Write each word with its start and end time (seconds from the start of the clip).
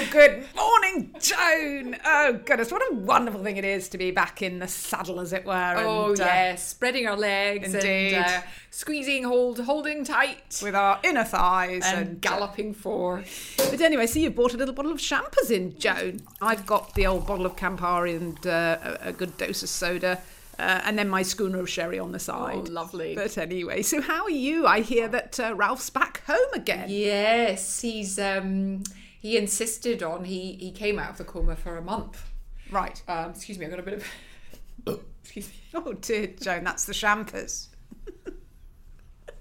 Oh, 0.00 0.08
good 0.10 0.46
morning, 0.56 1.14
Joan. 1.20 1.96
Oh, 2.06 2.40
goodness, 2.46 2.72
what 2.72 2.80
a 2.90 2.94
wonderful 2.94 3.42
thing 3.42 3.58
it 3.58 3.66
is 3.66 3.90
to 3.90 3.98
be 3.98 4.10
back 4.10 4.40
in 4.40 4.58
the 4.58 4.66
saddle, 4.66 5.20
as 5.20 5.34
it 5.34 5.44
were. 5.44 5.74
Oh 5.76 6.12
and, 6.12 6.20
uh, 6.20 6.24
yes, 6.24 6.68
spreading 6.68 7.06
our 7.06 7.18
legs 7.18 7.74
indeed. 7.74 8.14
and 8.14 8.24
uh, 8.24 8.40
squeezing, 8.70 9.24
hold, 9.24 9.60
holding 9.60 10.04
tight, 10.04 10.58
with 10.62 10.74
our 10.74 10.98
inner 11.04 11.24
thighs 11.24 11.82
and, 11.84 12.08
and, 12.08 12.20
galloping 12.22 12.72
for. 12.72 13.22
But 13.58 13.82
anyway, 13.82 14.06
so 14.06 14.20
you've 14.20 14.34
bought 14.34 14.54
a 14.54 14.56
little 14.56 14.74
bottle 14.74 14.90
of 14.90 15.00
champers 15.00 15.50
in, 15.50 15.78
Joan. 15.78 16.20
I've 16.40 16.64
got 16.64 16.94
the 16.94 17.06
old 17.06 17.26
bottle 17.26 17.44
of 17.44 17.56
Campari 17.56 18.16
and 18.16 18.46
uh, 18.46 18.78
a, 19.02 19.08
a 19.08 19.12
good 19.12 19.36
dose 19.36 19.62
of 19.62 19.68
soda. 19.68 20.18
Uh, 20.58 20.80
and 20.84 20.98
then 20.98 21.10
my 21.10 21.22
schooner 21.22 21.58
of 21.58 21.68
sherry 21.68 21.98
on 21.98 22.12
the 22.12 22.18
side. 22.18 22.68
Oh, 22.68 22.72
lovely. 22.72 23.14
But 23.14 23.36
anyway, 23.36 23.82
so 23.82 24.00
how 24.00 24.24
are 24.24 24.30
you? 24.30 24.66
I 24.66 24.80
hear 24.80 25.08
that 25.08 25.38
uh, 25.38 25.54
Ralph's 25.54 25.90
back 25.90 26.22
home 26.26 26.52
again. 26.54 26.86
Yes, 26.88 27.80
he's 27.80 28.18
um 28.18 28.82
he 29.20 29.36
insisted 29.36 30.02
on 30.02 30.24
he 30.24 30.54
he 30.54 30.72
came 30.72 30.98
out 30.98 31.10
of 31.10 31.18
the 31.18 31.24
coma 31.24 31.54
for 31.54 31.76
a 31.76 31.82
month. 31.82 32.24
Right. 32.70 33.02
Um, 33.06 33.30
excuse 33.30 33.58
me, 33.58 33.66
I 33.66 33.68
got 33.68 33.78
a 33.78 33.82
bit 33.82 33.94
of. 34.86 35.00
excuse 35.22 35.48
me. 35.48 35.54
Oh 35.74 35.92
dear, 35.92 36.28
Joan, 36.40 36.64
that's 36.64 36.86
the 36.86 36.94
champers. 36.94 37.68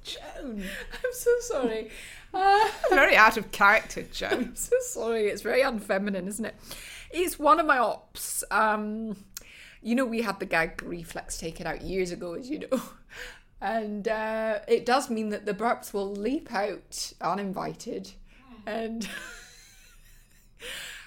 Joan. 0.03 0.63
I'm 0.63 1.13
so 1.13 1.31
sorry. 1.41 1.89
Uh, 2.33 2.69
Very 2.89 3.15
out 3.15 3.37
of 3.37 3.51
character, 3.51 4.03
Joan. 4.03 4.33
I'm 4.33 4.55
so 4.55 4.75
sorry. 4.81 5.27
It's 5.27 5.41
very 5.41 5.61
unfeminine, 5.61 6.27
isn't 6.27 6.45
it? 6.45 6.55
It's 7.11 7.39
one 7.39 7.59
of 7.59 7.65
my 7.65 7.77
ops. 7.79 8.43
Um, 8.51 9.15
you 9.81 9.95
know, 9.95 10.05
we 10.05 10.21
had 10.21 10.39
the 10.39 10.45
gag 10.45 10.83
reflex 10.83 11.37
taken 11.37 11.65
out 11.65 11.81
years 11.81 12.11
ago, 12.11 12.33
as 12.33 12.49
you 12.49 12.59
know. 12.59 12.81
And 13.61 14.07
uh, 14.07 14.59
it 14.69 14.85
does 14.85 15.09
mean 15.09 15.31
that 15.31 15.45
the 15.45 15.53
burps 15.53 15.93
will 15.93 16.09
leap 16.09 16.53
out 16.53 17.11
uninvited. 17.19 18.11
And 18.65 19.05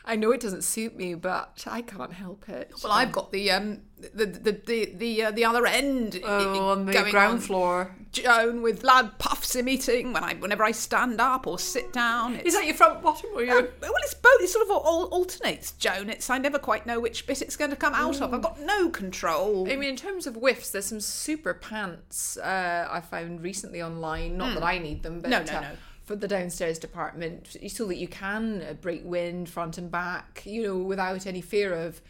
I 0.04 0.16
know 0.16 0.32
it 0.32 0.40
doesn't 0.40 0.64
suit 0.64 0.96
me, 0.96 1.14
but 1.14 1.62
I 1.66 1.80
can't 1.80 2.12
help 2.12 2.48
it. 2.48 2.72
Well, 2.82 2.92
I've 2.92 3.12
got 3.12 3.30
the 3.30 3.52
um 3.52 3.82
the 4.00 4.26
the 4.26 4.52
the 4.66 4.92
the, 4.96 5.22
uh, 5.22 5.30
the 5.30 5.44
other 5.44 5.64
end 5.64 6.20
Oh, 6.24 6.70
on 6.70 6.86
the 6.86 6.92
going 6.92 7.12
ground 7.12 7.34
on. 7.34 7.40
floor. 7.40 7.96
Joan 8.10 8.62
with 8.62 8.82
loud 8.82 9.16
puffs 9.20 9.54
emitting 9.54 10.12
when 10.12 10.24
I 10.24 10.34
whenever 10.34 10.64
I 10.64 10.72
stand 10.72 11.20
up 11.20 11.46
or 11.46 11.56
sit 11.56 11.92
down. 11.92 12.34
Is 12.36 12.54
that 12.54 12.66
your 12.66 12.74
front 12.74 13.00
bottom 13.00 13.30
or 13.32 13.44
your. 13.44 13.58
Um, 13.60 13.68
well, 13.80 13.92
it's 14.02 14.14
both. 14.14 14.40
It 14.40 14.48
sort 14.48 14.64
of 14.64 14.72
all 14.72 15.04
alternates, 15.04 15.70
Joan. 15.72 16.10
It's 16.10 16.28
I 16.28 16.38
never 16.38 16.58
quite 16.58 16.84
know 16.84 16.98
which 16.98 17.24
bit 17.28 17.40
it's 17.40 17.56
going 17.56 17.70
to 17.70 17.76
come 17.76 17.94
out 17.94 18.20
of. 18.20 18.34
I've 18.34 18.42
got 18.42 18.60
no 18.60 18.88
control. 18.90 19.70
I 19.70 19.76
mean, 19.76 19.90
in 19.90 19.96
terms 19.96 20.26
of 20.26 20.34
whiffs, 20.34 20.70
there's 20.70 20.86
some 20.86 21.00
super 21.00 21.54
pants 21.54 22.36
uh, 22.38 22.88
I 22.90 23.00
found 23.02 23.40
recently 23.40 23.80
online. 23.80 24.36
Not 24.36 24.54
that 24.54 24.64
I 24.64 24.78
need 24.78 25.04
them, 25.04 25.20
but. 25.20 25.30
No, 25.30 25.44
no, 25.44 25.52
uh, 25.52 25.60
no. 25.60 25.70
For 26.12 26.16
the 26.16 26.28
downstairs 26.28 26.78
department, 26.78 27.56
so 27.68 27.86
that 27.86 27.96
you 27.96 28.06
can 28.06 28.62
uh, 28.68 28.74
break 28.74 29.00
wind 29.02 29.48
front 29.48 29.78
and 29.78 29.90
back, 29.90 30.42
you 30.44 30.62
know, 30.62 30.76
without 30.76 31.26
any 31.26 31.40
fear 31.40 31.72
of 31.72 32.02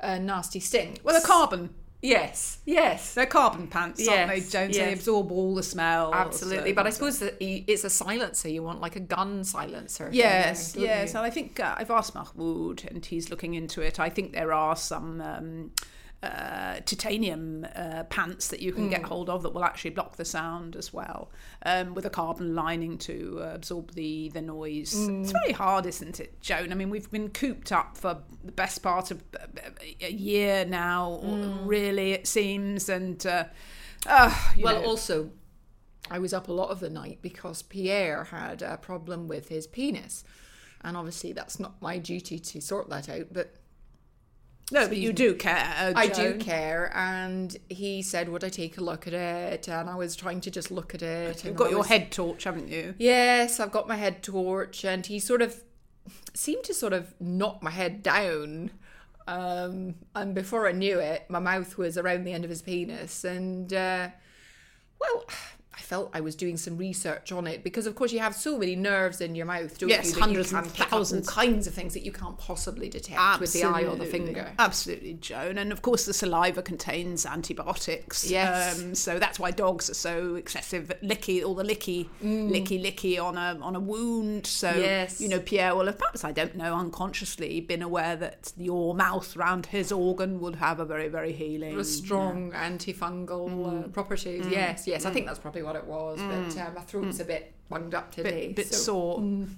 uh, 0.00 0.16
nasty 0.18 0.60
stink. 0.60 1.00
well, 1.02 1.12
they're 1.12 1.26
carbon. 1.26 1.70
yes, 2.00 2.58
yes, 2.64 3.14
They're 3.14 3.26
carbon 3.26 3.66
pants, 3.66 4.06
aren't 4.06 4.28
they, 4.30 4.36
Yes, 4.36 4.52
Joan? 4.52 4.70
They 4.70 4.92
absorb 4.92 5.32
all 5.32 5.56
the 5.56 5.64
smell. 5.64 6.14
absolutely. 6.14 6.72
But 6.72 6.86
I 6.86 6.90
suppose 6.90 7.18
that 7.18 7.34
it's 7.40 7.82
a 7.82 7.90
silencer. 7.90 8.48
You 8.48 8.62
want 8.62 8.80
like 8.80 8.94
a 8.94 9.00
gun 9.00 9.42
silencer. 9.42 10.08
Yes, 10.12 10.76
yes, 10.76 11.12
you? 11.12 11.18
and 11.18 11.26
I 11.26 11.30
think 11.30 11.58
uh, 11.58 11.74
I've 11.76 11.90
asked 11.90 12.14
Mahmoud, 12.14 12.84
and 12.88 13.04
he's 13.04 13.28
looking 13.28 13.54
into 13.54 13.82
it. 13.82 13.98
I 13.98 14.08
think 14.08 14.32
there 14.34 14.52
are 14.52 14.76
some 14.76 15.20
um, 15.20 15.72
uh, 16.22 16.80
titanium 16.84 17.64
uh, 17.76 18.02
pants 18.04 18.48
that 18.48 18.60
you 18.60 18.72
can 18.72 18.84
Hmm. 18.84 18.90
get 18.90 19.02
hold 19.04 19.30
of 19.30 19.42
that 19.44 19.54
will 19.54 19.64
actually 19.64 19.90
block 19.90 20.16
the 20.16 20.24
sound 20.24 20.74
as 20.74 20.92
well, 20.92 21.30
um, 21.64 21.94
with 21.94 22.04
a 22.06 22.10
carbon 22.10 22.54
lining 22.56 22.98
to 22.98 23.38
uh, 23.40 23.54
absorb 23.54 23.92
the 23.92 24.28
the 24.30 24.42
noise. 24.42 24.92
Hmm. 25.06 25.22
It's 25.22 25.30
very 25.32 25.52
hard, 25.52 25.86
isn't 25.86 26.18
it, 26.18 26.40
Joan? 26.40 26.72
I 26.72 26.74
mean, 26.74 26.90
we've 26.90 27.10
been 27.10 27.28
cooped 27.30 27.70
up 27.70 27.96
for 27.96 28.18
the 28.44 28.50
best 28.52 28.82
part 28.82 29.10
of 29.12 29.22
uh, 29.40 29.46
a 30.00 30.10
year 30.10 30.64
now, 30.64 31.18
Hmm. 31.22 31.66
really, 31.66 32.12
it 32.12 32.26
seems, 32.26 32.88
and. 32.88 33.24
Uh, 33.24 33.44
uh, 34.06 34.34
you 34.56 34.64
Well, 34.64 34.82
know, 34.82 34.88
also, 34.88 35.30
I 36.10 36.18
was 36.18 36.32
up 36.32 36.48
a 36.48 36.52
lot 36.52 36.70
of 36.70 36.80
the 36.80 36.90
night 36.90 37.18
because 37.22 37.62
Pierre 37.62 38.24
had 38.24 38.62
a 38.62 38.76
problem 38.76 39.28
with 39.28 39.48
his 39.48 39.66
penis. 39.66 40.24
And 40.82 40.96
obviously, 40.96 41.32
that's 41.32 41.58
not 41.58 41.82
my 41.82 41.98
duty 41.98 42.38
to 42.38 42.60
sort 42.60 42.88
that 42.90 43.08
out, 43.08 43.26
but 43.32 43.54
no, 44.70 44.86
but 44.88 44.96
you 44.98 45.12
do 45.12 45.34
care. 45.34 45.92
I 45.96 46.08
do 46.08 46.34
care. 46.36 46.92
And 46.94 47.56
he 47.68 48.02
said, 48.02 48.28
Would 48.28 48.44
I 48.44 48.48
take 48.48 48.76
a 48.78 48.82
look 48.82 49.06
at 49.06 49.14
it? 49.14 49.68
And 49.68 49.88
I 49.88 49.94
was 49.94 50.14
trying 50.14 50.40
to 50.42 50.50
just 50.50 50.70
look 50.70 50.94
at 50.94 51.02
it. 51.02 51.44
You've 51.44 51.56
got 51.56 51.68
I 51.68 51.70
your 51.70 51.78
was- 51.80 51.88
head 51.88 52.10
torch, 52.12 52.44
haven't 52.44 52.68
you? 52.68 52.94
Yes, 52.98 53.60
I've 53.60 53.72
got 53.72 53.88
my 53.88 53.96
head 53.96 54.22
torch. 54.22 54.84
And 54.84 55.06
he 55.06 55.18
sort 55.18 55.42
of 55.42 55.62
seemed 56.34 56.64
to 56.64 56.74
sort 56.74 56.92
of 56.92 57.14
knock 57.20 57.62
my 57.62 57.70
head 57.70 58.02
down. 58.02 58.70
Um, 59.26 59.94
and 60.14 60.34
before 60.34 60.66
I 60.68 60.72
knew 60.72 60.98
it, 60.98 61.26
my 61.28 61.38
mouth 61.38 61.76
was 61.76 61.98
around 61.98 62.24
the 62.24 62.32
end 62.32 62.44
of 62.44 62.50
his 62.50 62.62
penis. 62.62 63.24
And, 63.24 63.72
uh, 63.72 64.08
well, 65.00 65.24
I 65.78 65.80
felt 65.80 66.10
I 66.12 66.20
was 66.20 66.34
doing 66.34 66.56
some 66.56 66.76
research 66.76 67.30
on 67.30 67.46
it 67.46 67.62
because, 67.62 67.86
of 67.86 67.94
course, 67.94 68.12
you 68.12 68.18
have 68.18 68.34
so 68.34 68.58
many 68.58 68.74
nerves 68.74 69.20
in 69.20 69.36
your 69.36 69.46
mouth, 69.46 69.78
don't 69.78 69.88
Yes, 69.88 70.12
you? 70.14 70.20
hundreds 70.20 70.50
you 70.50 70.58
and 70.58 70.66
can 70.66 70.72
pick 70.74 70.82
up 70.86 70.90
thousands. 70.90 71.28
all 71.28 71.34
kinds 71.34 71.66
of 71.68 71.74
things 71.74 71.94
that 71.94 72.04
you 72.04 72.10
can't 72.12 72.36
possibly 72.36 72.88
detect 72.88 73.40
with 73.40 73.52
the 73.52 73.62
eye 73.64 73.84
or 73.84 73.94
the 73.94 74.04
finger. 74.04 74.50
Absolutely, 74.58 75.14
Joan. 75.14 75.56
And 75.56 75.70
of 75.70 75.80
course, 75.82 76.04
the 76.04 76.12
saliva 76.12 76.62
contains 76.62 77.24
antibiotics. 77.24 78.28
Yes. 78.28 78.80
Um, 78.80 78.94
so 78.94 79.18
that's 79.20 79.38
why 79.38 79.50
dogs 79.52 79.88
are 79.88 79.94
so 79.94 80.34
excessive 80.34 80.92
licky, 81.02 81.44
all 81.44 81.54
the 81.54 81.62
licky, 81.64 82.08
licky, 82.22 82.82
licky 82.84 83.22
on 83.22 83.36
a 83.36 83.58
on 83.62 83.76
a 83.76 83.80
wound. 83.80 84.46
So 84.46 84.68
Mm. 84.72 84.80
Yes. 84.82 85.20
you 85.20 85.28
know, 85.28 85.38
Pierre 85.40 85.74
will 85.76 85.86
have 85.86 85.98
perhaps 85.98 86.24
I 86.24 86.32
don't 86.32 86.56
know 86.56 86.74
unconsciously 86.74 87.60
been 87.60 87.82
aware 87.82 88.16
that 88.16 88.52
your 88.56 88.94
mouth 88.94 89.36
round 89.36 89.66
his 89.66 89.92
organ 89.92 90.40
would 90.40 90.56
have 90.56 90.80
a 90.80 90.84
very 90.84 91.08
very 91.08 91.32
healing. 91.32 91.76
with 91.76 91.86
strong 91.86 92.52
antifungal 92.52 93.84
uh, 93.84 93.88
properties. 93.88 94.46
Yes, 94.48 94.86
yes, 94.86 95.04
I 95.04 95.10
think 95.10 95.26
that's 95.26 95.38
probably 95.38 95.62
what 95.68 95.76
it 95.76 95.84
was. 95.84 96.18
But 96.18 96.60
uh, 96.60 96.70
my 96.74 96.80
throat's 96.80 97.18
mm. 97.18 97.22
a 97.22 97.24
bit 97.24 97.52
bunged 97.68 97.94
up 97.94 98.10
today. 98.10 98.48
bit, 98.48 98.56
bit 98.56 98.74
so- 98.74 98.82
sore. 98.82 99.18
Mm. 99.20 99.48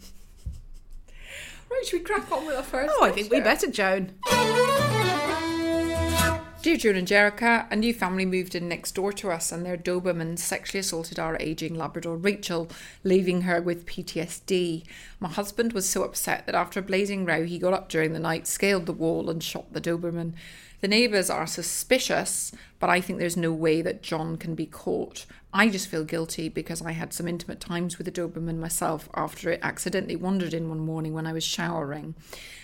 Right, 1.71 1.87
should 1.87 2.00
we 2.00 2.04
crack 2.04 2.31
on 2.32 2.47
with 2.47 2.56
our 2.56 2.65
first? 2.65 2.93
Oh, 2.98 3.04
I 3.04 3.12
think 3.12 3.31
we 3.31 3.38
better, 3.38 3.71
Joan. 3.71 4.10
Dear 6.62 6.76
June 6.76 6.97
and 6.97 7.06
Jericha, 7.06 7.71
a 7.71 7.76
new 7.76 7.94
family 7.94 8.26
moved 8.26 8.56
in 8.56 8.69
next 8.69 8.97
door 8.97 9.12
to 9.12 9.31
us 9.31 9.53
and 9.53 9.65
their 9.65 9.76
Doberman 9.76 10.37
sexually 10.37 10.81
assaulted 10.81 11.21
our 11.21 11.37
ageing 11.38 11.75
Labrador 11.75 12.16
Rachel, 12.16 12.69
leaving 13.04 13.42
her 13.42 13.62
with 13.62 13.87
PTSD. 13.87 14.84
My 15.21 15.28
husband 15.28 15.72
was 15.72 15.89
so 15.89 16.03
upset 16.03 16.45
that 16.47 16.56
after 16.56 16.80
a 16.80 16.83
blazing 16.83 17.24
row, 17.24 17.47
he 17.47 17.59
got 17.59 17.72
up 17.72 17.89
during 17.89 18.13
the 18.13 18.18
night, 18.18 18.48
scaled 18.48 18.86
the 18.86 18.92
wall, 18.92 19.30
and 19.30 19.42
shot 19.42 19.72
the 19.72 19.80
Doberman. 19.80 20.34
The 20.80 20.88
neighbours 20.88 21.28
are 21.28 21.47
suspicious, 21.47 22.53
but 22.78 22.88
I 22.88 23.00
think 23.00 23.18
there's 23.18 23.36
no 23.36 23.53
way 23.53 23.82
that 23.82 24.03
John 24.03 24.36
can 24.36 24.54
be 24.54 24.66
caught. 24.66 25.27
I 25.53 25.68
just 25.68 25.88
feel 25.88 26.04
guilty 26.04 26.48
because 26.48 26.80
I 26.80 26.92
had 26.92 27.12
some 27.12 27.28
intimate 27.28 27.60
times 27.60 27.98
with 27.98 28.06
the 28.06 28.12
Doberman 28.12 28.59
myself 28.59 29.09
after 29.15 29.50
it 29.50 29.60
accidentally 29.62 30.16
wandered 30.16 30.54
in 30.54 30.68
one 30.68 30.80
morning 30.80 31.12
when 31.12 31.27
I 31.27 31.32
was 31.32 31.44
showering. 31.44 32.15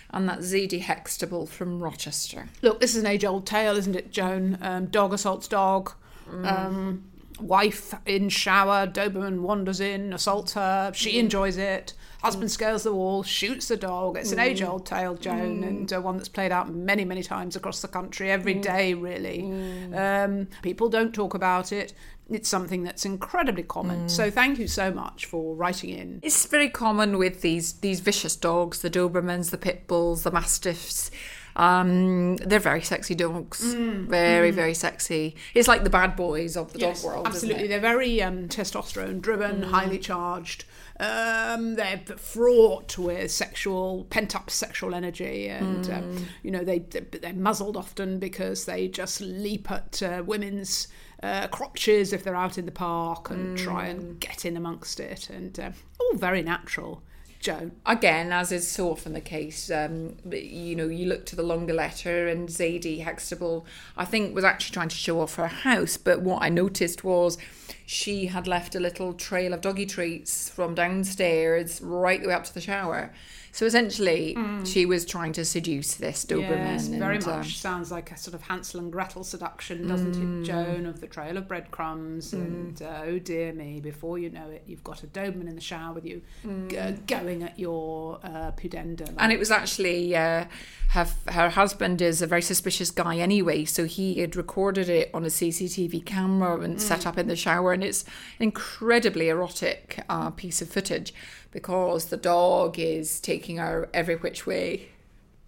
And 0.09 0.27
that 0.29 0.39
Zadie 0.39 0.81
Hextable 0.81 1.47
from 1.49 1.81
Rochester. 1.81 2.47
Look, 2.61 2.79
this 2.79 2.95
is 2.95 3.03
an 3.03 3.07
age 3.07 3.25
old 3.25 3.45
tale, 3.45 3.75
isn't 3.75 3.95
it, 3.95 4.11
Joan? 4.11 4.57
Um, 4.61 4.85
dog 4.85 5.13
assaults 5.13 5.47
dog. 5.47 5.91
Mm. 6.29 6.51
Um, 6.51 7.03
wife 7.39 7.93
in 8.05 8.29
shower, 8.29 8.87
Doberman 8.87 9.41
wanders 9.41 9.79
in, 9.79 10.13
assaults 10.13 10.53
her. 10.53 10.91
She 10.93 11.13
mm. 11.13 11.19
enjoys 11.19 11.57
it. 11.57 11.93
Husband 12.21 12.49
mm. 12.49 12.53
scales 12.53 12.83
the 12.83 12.93
wall, 12.93 13.23
shoots 13.23 13.67
the 13.67 13.77
dog. 13.77 14.17
It's 14.17 14.31
an 14.31 14.39
mm. 14.39 14.43
age-old 14.43 14.85
tale, 14.85 15.15
Joan, 15.15 15.63
and 15.63 15.91
uh, 15.93 16.01
one 16.01 16.17
that's 16.17 16.29
played 16.29 16.51
out 16.51 16.73
many, 16.73 17.05
many 17.05 17.23
times 17.23 17.55
across 17.55 17.81
the 17.81 17.87
country 17.87 18.31
every 18.31 18.55
day. 18.55 18.93
Really, 18.93 19.51
um, 19.93 20.47
people 20.61 20.89
don't 20.89 21.13
talk 21.13 21.33
about 21.33 21.71
it. 21.71 21.93
It's 22.29 22.49
something 22.49 22.83
that's 22.83 23.05
incredibly 23.05 23.63
common. 23.63 24.09
So, 24.09 24.29
thank 24.29 24.59
you 24.59 24.67
so 24.67 24.91
much 24.91 25.25
for 25.25 25.55
writing 25.55 25.91
in. 25.91 26.19
It's 26.23 26.45
very 26.45 26.69
common 26.69 27.17
with 27.17 27.41
these 27.41 27.73
these 27.73 28.01
vicious 28.01 28.35
dogs, 28.35 28.81
the 28.81 28.89
Dobermans, 28.89 29.51
the 29.51 29.57
pit 29.57 29.87
bulls, 29.87 30.23
the 30.23 30.31
mastiffs. 30.31 31.09
Um, 31.57 32.37
they're 32.37 32.59
very 32.59 32.83
sexy 32.83 33.15
dogs, 33.15 33.61
very 33.73 34.51
very 34.51 34.75
sexy. 34.75 35.35
It's 35.55 35.67
like 35.67 35.83
the 35.83 35.89
bad 35.89 36.15
boys 36.15 36.55
of 36.55 36.71
the 36.71 36.79
dog 36.79 37.03
world. 37.03 37.25
absolutely. 37.27 37.67
They're 37.67 37.79
very 37.79 38.21
um, 38.21 38.47
testosterone 38.47 39.21
driven, 39.21 39.63
highly 39.63 39.97
charged. 39.97 40.65
Um, 40.99 41.75
they're 41.75 42.01
fraught 42.17 42.97
with 42.99 43.31
sexual 43.31 44.05
pent 44.11 44.35
up 44.35 44.51
sexual 44.51 44.93
energy, 44.93 45.47
and 45.47 45.89
um, 45.89 46.25
you 46.43 46.51
know 46.51 46.63
they 46.63 46.79
they're 46.79 47.33
muzzled 47.33 47.75
often 47.75 48.19
because 48.19 48.65
they 48.65 48.87
just 48.87 49.19
leap 49.19 49.69
at 49.71 50.01
uh, 50.03 50.23
women's. 50.25 50.87
Uh, 51.23 51.47
crotches 51.47 52.13
if 52.13 52.23
they're 52.23 52.35
out 52.35 52.59
in 52.59 52.67
the 52.67 52.71
park 52.71 53.31
and 53.31 53.57
try 53.57 53.87
and 53.87 54.19
get 54.19 54.45
in 54.45 54.55
amongst 54.55 54.99
it, 54.99 55.31
and 55.31 55.59
uh, 55.59 55.71
all 55.99 56.13
very 56.15 56.43
natural. 56.43 57.01
Joan. 57.47 57.71
Again, 57.85 58.33
as 58.33 58.51
is 58.51 58.67
so 58.67 58.91
often 58.91 59.13
the 59.13 59.21
case, 59.21 59.71
um, 59.71 60.17
you 60.29 60.75
know, 60.75 60.87
you 60.87 61.05
look 61.05 61.25
to 61.27 61.35
the 61.37 61.43
longer 61.43 61.73
letter, 61.73 62.27
and 62.27 62.49
Zadie 62.49 63.05
Hextable, 63.05 63.63
I 63.95 64.03
think, 64.03 64.35
was 64.35 64.43
actually 64.43 64.73
trying 64.73 64.89
to 64.89 64.97
show 64.97 65.21
off 65.21 65.35
her 65.35 65.47
house. 65.47 65.95
But 65.95 66.21
what 66.21 66.43
I 66.43 66.49
noticed 66.49 67.05
was 67.05 67.37
she 67.85 68.25
had 68.25 68.47
left 68.49 68.75
a 68.75 68.81
little 68.81 69.13
trail 69.13 69.53
of 69.53 69.61
doggy 69.61 69.85
treats 69.85 70.49
from 70.49 70.75
downstairs 70.75 71.79
right 71.79 72.21
the 72.21 72.27
way 72.27 72.33
up 72.33 72.43
to 72.43 72.53
the 72.53 72.59
shower. 72.59 73.13
So 73.57 73.65
essentially, 73.65 74.37
she 74.65 74.85
was 74.85 75.03
trying 75.03 75.33
to 75.33 75.43
seduce 75.43 75.95
this 75.95 76.23
Doberman. 76.23 76.73
Yes, 76.73 76.89
very 76.89 77.15
and, 77.15 77.25
much 77.25 77.35
um, 77.35 77.43
sounds 77.43 77.91
like 77.91 78.11
a 78.11 78.15
sort 78.15 78.35
of 78.35 78.43
Hansel 78.43 78.79
and 78.79 78.91
Gretel 78.91 79.23
seduction, 79.23 79.87
doesn't 79.87 80.15
it, 80.15 80.45
Joan? 80.45 80.85
Of 80.85 81.01
the 81.01 81.07
trail 81.07 81.37
of 81.37 81.47
breadcrumbs, 81.47 82.33
and 82.33 82.79
uh, 82.79 83.01
oh 83.05 83.17
dear 83.17 83.53
me, 83.53 83.79
before 83.79 84.19
you 84.19 84.29
know 84.29 84.47
it, 84.51 84.61
you've 84.67 84.83
got 84.83 85.01
a 85.01 85.07
Doberman 85.07 85.47
in 85.47 85.55
the 85.55 85.61
shower 85.61 85.91
with 85.91 86.05
you, 86.05 86.21
g- 86.67 86.77
going 87.07 87.41
at 87.41 87.57
your 87.57 88.19
uh, 88.23 88.51
pudenda. 88.51 89.11
And 89.17 89.31
it 89.31 89.39
was 89.39 89.49
actually 89.49 90.15
uh, 90.15 90.45
her 90.89 91.07
her 91.29 91.49
husband 91.49 91.99
is 91.99 92.21
a 92.21 92.27
very 92.27 92.43
suspicious 92.43 92.91
guy 92.91 93.17
anyway, 93.17 93.65
so 93.65 93.85
he 93.85 94.19
had 94.21 94.35
recorded 94.35 94.87
it 94.87 95.09
on 95.15 95.23
a 95.23 95.29
CCTV 95.29 96.05
camera 96.05 96.59
and 96.59 96.79
set 96.79 97.07
up 97.07 97.17
in 97.17 97.27
the 97.27 97.35
shower, 97.35 97.73
and 97.73 97.83
it's 97.83 98.03
an 98.03 98.43
incredibly 98.43 99.29
erotic 99.29 100.03
uh, 100.09 100.29
piece 100.29 100.61
of 100.61 100.69
footage 100.69 101.11
because 101.57 102.05
the 102.05 102.17
dog 102.17 102.77
is 102.77 103.19
taking 103.19 103.57
her 103.57 103.89
every 103.91 104.15
which 104.15 104.45
way. 104.45 104.89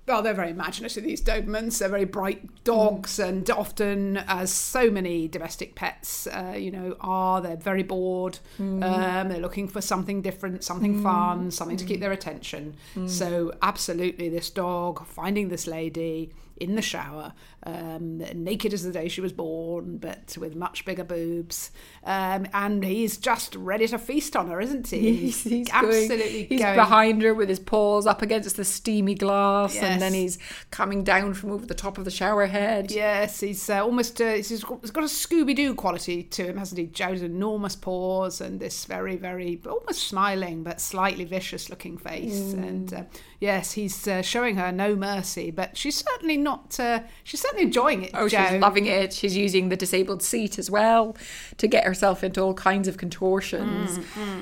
well, 0.08 0.24
they're 0.24 0.34
very 0.34 0.50
imaginative, 0.50 1.04
these 1.04 1.22
Dobermans. 1.22 1.78
They're 1.78 1.88
very 1.88 2.06
bright 2.06 2.64
dogs, 2.64 3.18
mm. 3.18 3.28
and 3.28 3.50
often, 3.52 4.18
as 4.28 4.52
so 4.52 4.90
many 4.90 5.28
domestic 5.28 5.76
pets, 5.76 6.26
uh, 6.26 6.56
you 6.58 6.72
know, 6.72 6.98
are, 7.00 7.42
they're 7.42 7.58
very 7.58 7.84
bored. 7.84 8.40
Mm. 8.58 8.84
Um, 8.84 9.30
they're 9.30 9.38
looking 9.38 9.68
for 9.68 9.82
something 9.82 10.24
different, 10.24 10.64
something 10.64 10.96
mm. 10.96 11.04
fun, 11.04 11.52
something 11.52 11.78
to 11.78 11.86
keep 11.86 12.00
their 12.00 12.12
attention. 12.12 12.76
So, 13.06 13.54
absolutely, 13.62 14.30
this 14.30 14.50
dog 14.50 15.06
finding 15.06 15.50
this 15.50 15.68
lady 15.68 16.34
in 16.58 16.74
the 16.74 16.82
shower, 16.82 17.34
um, 17.70 18.18
naked 18.36 18.74
as 18.74 18.84
the 18.84 18.92
day 18.92 19.08
she 19.08 19.22
was 19.22 19.34
born, 19.34 19.98
but 19.98 20.38
with 20.38 20.56
much 20.56 20.86
bigger 20.86 21.04
boobs. 21.04 21.72
Um, 22.04 22.48
and 22.54 22.84
he's 22.84 23.18
just 23.18 23.56
ready 23.56 23.88
to 23.88 23.98
feast 23.98 24.36
on 24.36 24.48
her, 24.48 24.60
isn't 24.62 24.88
he? 24.88 25.00
He's, 25.30 25.44
he's 25.44 25.70
absolutely 25.72 26.18
going, 26.18 26.48
he's 26.48 26.62
going. 26.62 26.76
behind 26.76 27.22
her 27.22 27.34
with 27.34 27.50
his 27.50 27.60
paws 27.60 28.06
up 28.08 28.22
against 28.22 28.56
the 28.58 28.66
steamy 28.66 29.16
glass, 29.16 29.76
and 29.76 30.02
then 30.02 30.14
he's 30.14 30.38
coming 30.72 31.04
down 31.04 31.34
from 31.34 31.52
over 31.52 31.66
the 31.66 31.74
top 31.74 31.98
of 31.98 32.06
the 32.06 32.12
shower 32.12 32.46
head. 32.46 32.92
Yes, 32.92 33.40
he's 33.40 33.70
uh, 33.70 33.84
almost 33.84 34.22
uh, 34.22 34.34
he's 34.34 34.64
got, 34.64 34.84
a 34.84 35.08
Scooby 35.08 35.56
Doo 35.56 35.76
quality 35.76 36.24
to 36.24 36.46
him, 36.46 36.58
hasn't 36.58 36.80
he? 36.80 36.88
Joe's 36.88 37.22
enormous 37.22 37.76
paws 37.76 38.42
and 38.42 38.60
this 38.60 38.86
very, 38.86 39.16
very 39.16 39.60
almost 39.68 40.08
smiling 40.08 40.64
but 40.64 40.80
slightly 40.82 41.26
vicious 41.26 41.70
looking 41.70 41.98
face. 41.98 42.54
And 42.54 42.94
uh, 42.94 43.04
yes, 43.40 43.74
he's 43.74 44.08
uh, 44.08 44.22
showing 44.22 44.56
her 44.58 44.72
no 44.72 44.96
mercy, 44.96 45.52
but 45.52 45.78
she's 45.78 45.98
certainly 45.98 46.38
not. 46.38 46.80
Uh, 46.80 47.02
she's 47.24 47.42
certainly 47.42 47.59
enjoying 47.62 48.04
it. 48.04 48.12
Oh, 48.14 48.28
Joe. 48.28 48.46
she's 48.50 48.60
loving 48.62 48.86
it. 48.86 49.14
She's 49.14 49.36
using 49.38 49.70
the 49.70 49.76
disabled 49.78 50.22
seat 50.24 50.58
as 50.60 50.70
well 50.72 51.16
to 51.58 51.68
get 51.68 51.86
herself 51.86 52.24
into 52.24 52.42
all 52.42 52.54
kinds 52.54 52.88
of 52.88 52.98
contortions 52.98 53.98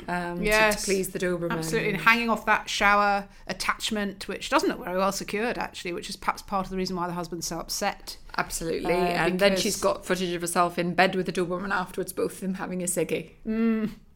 Um, 0.08 0.40
to- 0.40 0.46
to, 0.46 0.78
Mm, 0.78 0.86
please 0.86 1.10
the 1.10 1.19
Doberman. 1.19 1.52
Absolutely, 1.52 1.90
and 1.92 2.02
hanging 2.02 2.30
off 2.30 2.46
that 2.46 2.69
shower 2.69 3.28
attachment, 3.48 4.28
which 4.28 4.50
doesn't 4.50 4.69
look 4.69 4.84
very 4.84 4.98
well 4.98 5.12
secured, 5.12 5.58
actually, 5.58 5.94
which 5.94 6.10
is 6.10 6.16
perhaps 6.16 6.42
part 6.42 6.66
of 6.66 6.72
the 6.72 6.78
reason 6.78 6.96
why 6.96 7.08
the 7.08 7.14
husband's 7.14 7.48
so 7.48 7.60
upset. 7.60 8.18
Absolutely. 8.38 8.94
Uh, 8.94 8.98
and 8.98 9.40
then 9.40 9.56
she's 9.58 9.78
got 9.81 10.06
footage 10.06 10.34
of 10.34 10.42
herself 10.42 10.78
in 10.78 10.94
bed 10.94 11.16
with 11.16 11.25
the 11.25 11.31
Doberman 11.31 11.72
afterwards, 11.72 12.13
both 12.13 12.34
of 12.36 12.40
them 12.42 12.54
having 12.56 12.84
a 12.84 12.86
ciggy. 12.86 13.31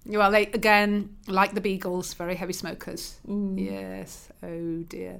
Well, 0.05 0.31
they 0.31 0.47
again, 0.47 1.15
like 1.27 1.53
the 1.53 1.61
beagles, 1.61 2.15
very 2.15 2.33
heavy 2.35 2.53
smokers. 2.53 3.17
Mm. 3.27 3.63
Yes. 3.63 4.29
Oh 4.41 4.77
dear. 4.89 5.19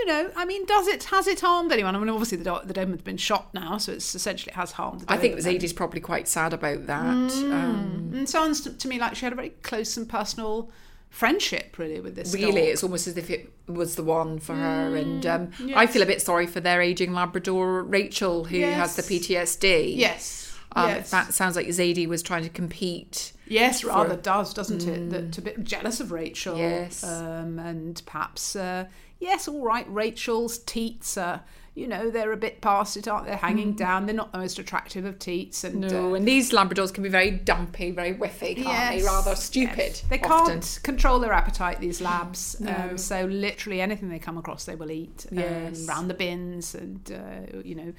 You 0.00 0.06
know, 0.06 0.30
I 0.36 0.44
mean, 0.44 0.64
does 0.66 0.86
it 0.86 1.04
has 1.04 1.26
it 1.26 1.40
harmed 1.40 1.72
anyone? 1.72 1.96
I 1.96 1.98
mean, 1.98 2.08
obviously 2.08 2.38
the 2.38 2.44
do- 2.44 2.66
the 2.66 2.72
Doberman's 2.74 3.02
been 3.02 3.16
shot 3.16 3.52
now, 3.52 3.78
so 3.78 3.92
it's 3.92 4.14
essentially 4.14 4.52
it 4.52 4.56
has 4.56 4.72
harmed. 4.72 5.00
The 5.00 5.12
I 5.12 5.16
think. 5.16 5.36
Zadie's 5.38 5.72
probably 5.72 6.00
quite 6.00 6.28
sad 6.28 6.52
about 6.52 6.86
that. 6.86 7.02
Mm. 7.30 7.52
Um, 7.52 8.10
And 8.14 8.28
sounds 8.28 8.60
to, 8.60 8.88
me 8.88 8.98
like 9.00 9.16
she 9.16 9.24
had 9.26 9.32
a 9.32 9.36
very 9.36 9.50
close 9.62 9.96
and 9.96 10.08
personal 10.08 10.70
friendship, 11.10 11.78
really, 11.78 12.00
with 12.00 12.14
this. 12.14 12.32
really, 12.34 12.60
dog. 12.60 12.70
it's 12.70 12.82
almost 12.84 13.06
as 13.08 13.16
if 13.16 13.28
it 13.30 13.52
was 13.66 13.96
the 13.96 14.04
one 14.04 14.38
for 14.38 14.54
her. 14.54 14.94
And 14.96 15.24
um, 15.26 15.50
I 15.74 15.86
feel 15.86 16.02
a 16.02 16.06
bit 16.06 16.22
sorry 16.22 16.46
for 16.46 16.60
their 16.60 16.80
aging 16.80 17.12
Labrador, 17.12 17.82
Rachel, 17.82 18.44
who 18.44 18.60
has 18.60 18.94
the 18.96 19.02
PTSD. 19.02 19.96
Yes. 19.96 20.44
Um, 20.72 20.88
yes. 20.90 21.10
That 21.10 21.32
sounds 21.32 21.56
like 21.56 21.66
Zadie 21.68 22.06
was 22.06 22.22
trying 22.22 22.42
to 22.44 22.50
compete. 22.50 23.32
Yes, 23.46 23.82
rather 23.82 24.16
does, 24.16 24.52
doesn't 24.52 24.86
it? 24.86 25.10
That 25.10 25.32
to 25.32 25.40
be 25.40 25.52
jealous 25.62 26.00
of 26.00 26.12
Rachel. 26.12 26.58
Yes. 26.58 27.02
Um, 27.02 27.58
and 27.58 28.00
perhaps, 28.04 28.54
uh, 28.54 28.84
yes, 29.18 29.48
all 29.48 29.64
right, 29.64 29.86
Rachel's 29.88 30.58
teats 30.58 31.16
are, 31.16 31.42
you 31.78 31.86
know, 31.86 32.10
they're 32.10 32.32
a 32.32 32.36
bit 32.36 32.60
past 32.60 32.96
it, 32.96 33.06
aren't 33.06 33.26
they? 33.26 33.36
Hanging 33.36 33.72
down. 33.72 34.06
They're 34.06 34.14
not 34.14 34.32
the 34.32 34.38
most 34.38 34.58
attractive 34.58 35.04
of 35.04 35.18
teats. 35.18 35.62
And 35.62 35.80
No, 35.80 36.12
uh, 36.12 36.14
and 36.14 36.26
these 36.26 36.50
Labradors 36.50 36.92
can 36.92 37.04
be 37.04 37.08
very 37.08 37.30
dumpy, 37.30 37.92
very 37.92 38.14
whiffy, 38.14 38.56
can't 38.56 38.90
they? 38.90 38.96
Yes, 38.96 39.04
Rather 39.04 39.30
yes. 39.30 39.44
stupid. 39.44 40.00
They 40.08 40.20
often. 40.20 40.60
can't 40.60 40.80
control 40.82 41.20
their 41.20 41.32
appetite, 41.32 41.80
these 41.80 42.00
labs. 42.00 42.60
No. 42.60 42.72
Um, 42.72 42.98
so 42.98 43.24
literally 43.26 43.80
anything 43.80 44.08
they 44.10 44.18
come 44.18 44.36
across, 44.36 44.64
they 44.64 44.74
will 44.74 44.90
eat. 44.90 45.26
Yes. 45.30 45.82
Um, 45.82 45.86
round 45.86 46.10
the 46.10 46.14
bins 46.14 46.74
and, 46.74 47.12
uh, 47.12 47.60
you 47.64 47.74
know, 47.76 47.92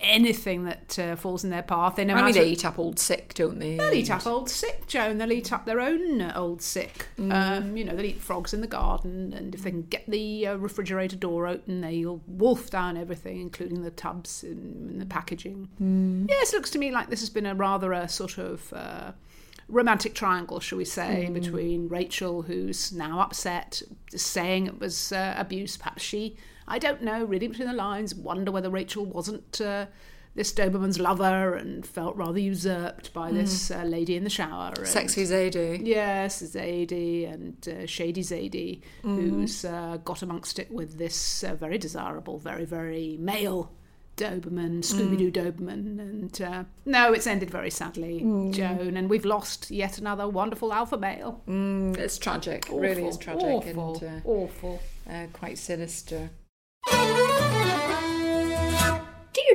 anything 0.00 0.64
that 0.64 0.98
uh, 0.98 1.16
falls 1.16 1.44
in 1.44 1.50
their 1.50 1.62
path. 1.62 1.96
They 1.96 2.04
know 2.04 2.14
I 2.14 2.22
mean, 2.22 2.34
to 2.34 2.40
they 2.40 2.50
eat 2.50 2.64
up 2.64 2.78
old 2.78 2.98
sick, 2.98 3.34
don't 3.34 3.58
they? 3.58 3.76
They'll 3.76 3.92
eat 3.92 4.10
up 4.10 4.26
old 4.26 4.48
sick, 4.48 4.86
Joan. 4.86 5.18
They'll 5.18 5.32
eat 5.32 5.52
up 5.52 5.66
their 5.66 5.80
own 5.80 6.22
old 6.32 6.62
sick. 6.62 7.08
Um, 7.18 7.76
you 7.76 7.84
know, 7.84 7.94
they'll 7.94 8.04
eat 8.04 8.20
frogs 8.20 8.54
in 8.54 8.60
the 8.60 8.66
garden, 8.66 9.32
and 9.32 9.54
if 9.54 9.62
they 9.62 9.70
can 9.70 9.82
get 9.82 10.08
the 10.08 10.46
uh, 10.46 10.56
refrigerator 10.56 11.16
door 11.16 11.46
open, 11.46 11.80
they'll 11.80 12.20
wolf 12.26 12.70
down 12.70 12.96
everything, 12.96 13.17
including 13.26 13.82
the 13.82 13.90
tubs 13.90 14.42
and, 14.42 15.00
the 15.00 15.06
packaging. 15.06 15.68
Yes, 16.28 16.52
it 16.52 16.56
looks 16.56 16.70
to 16.70 16.78
me 16.78 16.90
like 16.90 17.10
this 17.10 17.20
has 17.20 17.30
been 17.30 17.46
a 17.46 17.54
rather 17.54 17.92
a 17.92 18.08
sort 18.08 18.38
of. 18.38 18.72
Uh, 18.72 19.12
Romantic 19.70 20.14
triangle, 20.14 20.60
shall 20.60 20.78
we 20.78 20.86
say, 20.86 21.28
between 21.28 21.88
Rachel, 21.90 22.40
who's 22.40 22.90
now 22.90 23.20
upset, 23.20 23.82
saying 24.16 24.66
it 24.66 24.80
was 24.80 25.12
uh, 25.12 25.34
abuse. 25.36 25.76
Perhaps 25.76 26.02
she, 26.02 26.38
I 26.66 26.78
don't 26.78 27.02
know, 27.02 27.22
reading 27.24 27.50
between 27.50 27.68
the 27.68 27.74
lines, 27.74 28.14
wonder 28.14 28.50
whether 28.50 28.70
Rachel 28.70 29.04
wasn't 29.04 29.60
uh, 29.60 29.84
this 30.38 30.52
Doberman's 30.52 31.00
lover 31.00 31.56
and 31.56 31.84
felt 31.84 32.14
rather 32.14 32.38
usurped 32.38 33.12
by 33.12 33.32
this 33.32 33.72
uh, 33.72 33.82
lady 33.82 34.14
in 34.14 34.22
the 34.22 34.30
shower. 34.30 34.72
and- 34.78 34.86
Sexy 34.86 35.24
Zadie. 35.24 35.84
Yes, 35.84 36.40
Zadie 36.42 37.28
and 37.32 37.68
uh, 37.68 37.86
Shady 37.86 38.22
Zadie, 38.22 38.80
who's 39.02 39.64
uh, 39.64 39.98
got 40.04 40.22
amongst 40.22 40.60
it 40.60 40.70
with 40.70 40.96
this 40.96 41.42
uh, 41.42 41.56
very 41.56 41.76
desirable, 41.76 42.38
very, 42.38 42.64
very 42.64 43.16
male 43.18 43.72
Doberman, 44.16 44.84
Scooby 44.84 45.18
Doo 45.18 45.32
Doberman. 45.32 45.98
And 45.98 46.40
uh, 46.42 46.62
no, 46.86 47.12
it's 47.12 47.26
ended 47.26 47.50
very 47.50 47.70
sadly, 47.70 48.20
Joan, 48.52 48.96
and 48.96 49.10
we've 49.10 49.24
lost 49.24 49.72
yet 49.72 49.98
another 49.98 50.28
wonderful 50.28 50.72
alpha 50.72 50.96
male. 50.98 51.42
Mm, 51.48 51.96
it's 51.98 52.16
tragic. 52.16 52.66
It 52.70 52.74
really 52.76 53.06
is 53.06 53.16
tragic 53.16 53.42
Awful, 53.44 54.00
and 54.06 54.22
awful. 54.24 54.80
uh, 55.10 55.26
quite 55.32 55.58
sinister. 55.58 56.30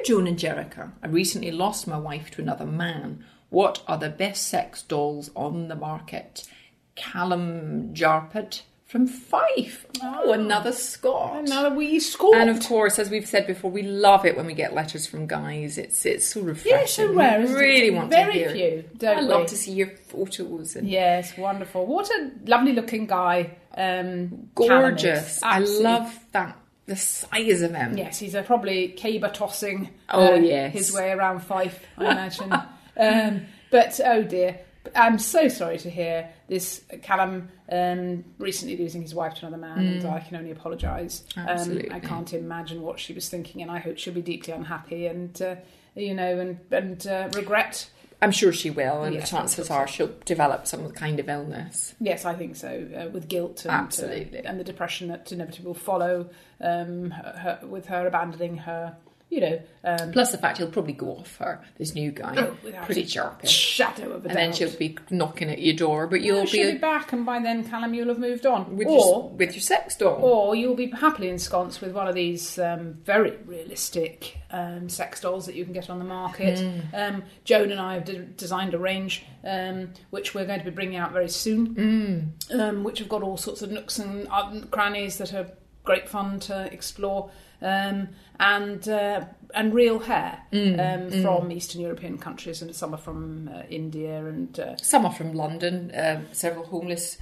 Joan 0.04 0.28
and 0.28 0.38
Jericha, 0.38 0.92
I 1.02 1.08
recently 1.08 1.52
lost 1.52 1.88
my 1.88 1.98
wife 1.98 2.32
to 2.32 2.42
another 2.42 2.66
man. 2.66 3.24
What 3.50 3.84
are 3.88 3.98
the 3.98 4.10
best 4.10 4.48
sex 4.48 4.82
dolls 4.82 5.30
on 5.36 5.68
the 5.68 5.76
market? 5.76 6.48
Callum 6.96 7.94
Jarpet 7.94 8.62
from 8.94 9.08
Fife. 9.08 9.88
Oh, 10.04 10.34
another 10.34 10.72
Scot. 10.72 11.48
Another 11.48 11.76
wee 11.76 12.00
Scot. 12.00 12.36
And 12.36 12.50
of 12.50 12.64
course, 12.64 13.00
as 13.00 13.10
we've 13.10 13.28
said 13.28 13.48
before, 13.48 13.72
we 13.72 13.82
love 13.82 14.26
it 14.26 14.38
when 14.38 14.46
we 14.46 14.54
get 14.54 14.74
letters 14.74 15.08
from 15.08 15.26
guys. 15.26 15.78
It's 15.78 16.06
it's 16.06 16.28
so 16.28 16.42
refreshing. 16.42 16.80
Yeah, 16.80 16.86
so 16.86 17.14
rare. 17.14 17.40
We 17.40 17.54
really 17.54 17.90
want 17.92 18.12
Very 18.12 18.34
to 18.34 18.40
hear. 18.40 18.52
few, 18.52 18.90
don't 18.98 19.18
I 19.18 19.22
love 19.22 19.48
to 19.48 19.58
see 19.58 19.72
your 19.72 19.88
photos 20.08 20.76
and 20.76 20.88
Yes, 20.88 21.36
wonderful. 21.38 21.86
What 21.88 22.10
a 22.12 22.32
lovely 22.46 22.74
looking 22.74 23.08
guy. 23.08 23.58
Um, 23.76 24.50
gorgeous. 24.54 25.42
I 25.42 25.60
love 25.60 26.20
that 26.34 26.58
the 26.86 26.96
size 26.96 27.62
of 27.62 27.74
him. 27.74 27.98
Yes, 27.98 28.20
he's 28.20 28.36
a 28.36 28.44
probably 28.44 28.90
caber 28.90 29.30
tossing. 29.30 29.90
Oh, 30.10 30.34
uh, 30.34 30.36
yes. 30.36 30.74
his 30.74 30.94
way 30.94 31.12
around 31.12 31.40
Fife, 31.42 31.84
I 31.98 32.12
imagine. 32.12 32.52
um, 32.98 33.46
but 33.72 34.00
oh 34.06 34.24
dear, 34.24 34.60
I'm 34.96 35.18
so 35.18 35.48
sorry 35.48 35.78
to 35.80 35.90
hear 35.90 36.30
this. 36.48 36.84
Callum 37.02 37.50
um, 37.72 38.26
recently 38.38 38.78
losing 38.78 39.02
his 39.02 39.16
wife 39.16 39.36
to 39.36 39.48
another 39.48 39.62
man, 39.62 39.80
and 39.80 40.06
I 40.06 40.20
can 40.20 40.36
only 40.38 40.52
apologise. 40.52 41.24
Um, 41.38 41.46
Mm. 41.46 41.50
Absolutely. 41.50 41.92
I 41.92 42.00
can't 42.00 42.34
imagine 42.34 42.82
what 42.82 43.00
she 43.00 43.14
was 43.14 43.30
thinking, 43.30 43.62
and 43.62 43.72
I 43.72 43.80
hope 43.80 43.98
she'll 43.98 44.14
be 44.14 44.22
deeply 44.22 44.54
unhappy 44.54 45.08
and 45.08 45.42
uh, 45.42 45.56
you 45.96 46.14
know 46.14 46.40
and 46.40 46.60
and 46.72 47.08
uh, 47.08 47.30
regret. 47.34 47.90
I'm 48.24 48.32
sure 48.32 48.54
she 48.54 48.70
will, 48.70 49.04
and 49.04 49.18
the 49.22 49.26
chances 49.26 49.70
are 49.70 49.86
she'll 49.86 50.14
develop 50.24 50.66
some 50.66 50.92
kind 50.92 51.20
of 51.20 51.28
illness. 51.28 51.94
Yes, 52.00 52.24
I 52.24 52.34
think 52.34 52.56
so. 52.56 52.88
Uh, 52.96 53.10
with 53.10 53.28
guilt 53.28 53.66
and, 53.66 53.72
uh, 53.72 53.84
Absolutely. 53.84 54.46
and 54.46 54.58
the 54.58 54.64
depression 54.64 55.10
that 55.10 55.30
inevitably 55.32 55.66
will 55.66 55.74
follow 55.74 56.30
um, 56.62 57.12
her, 57.12 57.60
with 57.64 57.88
her 57.88 58.08
abandoning 58.08 58.58
her. 58.60 58.96
You 59.34 59.42
know, 59.42 59.62
um, 59.84 60.12
Plus 60.12 60.32
the 60.32 60.38
fact 60.38 60.60
he'll 60.60 60.70
probably 60.70 60.94
go 60.94 61.08
off 61.18 61.38
her, 61.38 61.60
this 61.80 61.96
new 61.96 62.12
guy, 62.12 62.36
Oh, 62.38 62.56
pretty 62.86 63.02
a 63.02 63.08
sharpish. 63.08 63.50
shadow 63.50 64.12
of 64.12 64.12
a 64.12 64.14
And 64.16 64.24
doubt. 64.26 64.34
then 64.36 64.54
she'll 64.54 64.78
be 64.78 64.96
knocking 65.10 65.50
at 65.50 65.60
your 65.60 65.76
door, 65.76 66.06
but 66.06 66.22
you'll 66.22 66.46
be, 66.46 66.72
be 66.74 66.78
back, 66.78 67.12
and 67.14 67.26
by 67.26 67.40
then, 67.40 67.68
Callum, 67.68 67.96
you'll 67.96 68.10
have 68.10 68.20
moved 68.20 68.46
on. 68.46 68.78
with, 68.78 68.88
or, 68.88 68.92
your, 69.00 69.30
with 69.30 69.54
your 69.54 69.62
sex 69.62 69.98
doll. 69.98 70.20
or 70.22 70.54
you'll 70.56 70.76
be 70.76 70.92
happily 70.92 71.30
ensconced 71.30 71.82
with 71.82 71.94
one 71.94 72.08
of 72.08 72.14
these 72.14 72.60
um, 72.60 72.94
very 73.04 73.32
realistic 73.46 74.38
um, 74.52 74.88
sex 74.88 75.20
dolls 75.22 75.48
that 75.48 75.56
you 75.56 75.64
can 75.64 75.74
get 75.74 75.90
on 75.90 75.98
the 75.98 76.06
market. 76.06 76.60
Um, 76.94 77.24
Joan 77.44 77.72
and 77.72 77.80
I 77.80 77.96
have 77.96 78.06
de- 78.06 78.20
designed 78.20 78.76
a 78.76 78.78
range 78.78 79.26
um, 79.44 79.90
which 80.12 80.36
we're 80.36 80.46
going 80.46 80.60
to 80.60 80.66
be 80.66 80.70
bringing 80.72 80.98
out 80.98 81.12
very 81.12 81.28
soon, 81.30 82.36
um, 82.54 82.84
which 82.84 83.00
have 83.00 83.10
got 83.10 83.24
all 83.24 83.38
sorts 83.38 83.64
of 83.64 83.72
nooks 83.72 83.98
and 83.98 84.28
uh, 84.30 84.52
crannies 84.70 85.18
that 85.18 85.34
are 85.34 85.48
great 85.84 86.08
fun 86.08 86.40
to 86.40 86.72
explore. 86.72 87.30
Um, 87.64 88.10
and 88.40 88.88
uh, 88.90 89.26
and 89.56 89.74
real 89.74 90.00
hair 90.00 90.40
Hmm. 90.52 90.80
um, 90.80 91.22
from 91.24 91.52
Eastern 91.52 91.82
European 91.82 92.18
countries, 92.18 92.62
and 92.62 92.76
some 92.76 92.94
are 92.94 92.98
from 92.98 93.50
uh, 93.54 93.62
India 93.70 94.26
and 94.26 94.60
uh, 94.60 94.76
Some 94.78 95.06
are 95.06 95.14
from 95.14 95.34
London. 95.34 95.92
Um, 95.96 96.26
several 96.34 96.66
homeless 96.66 97.18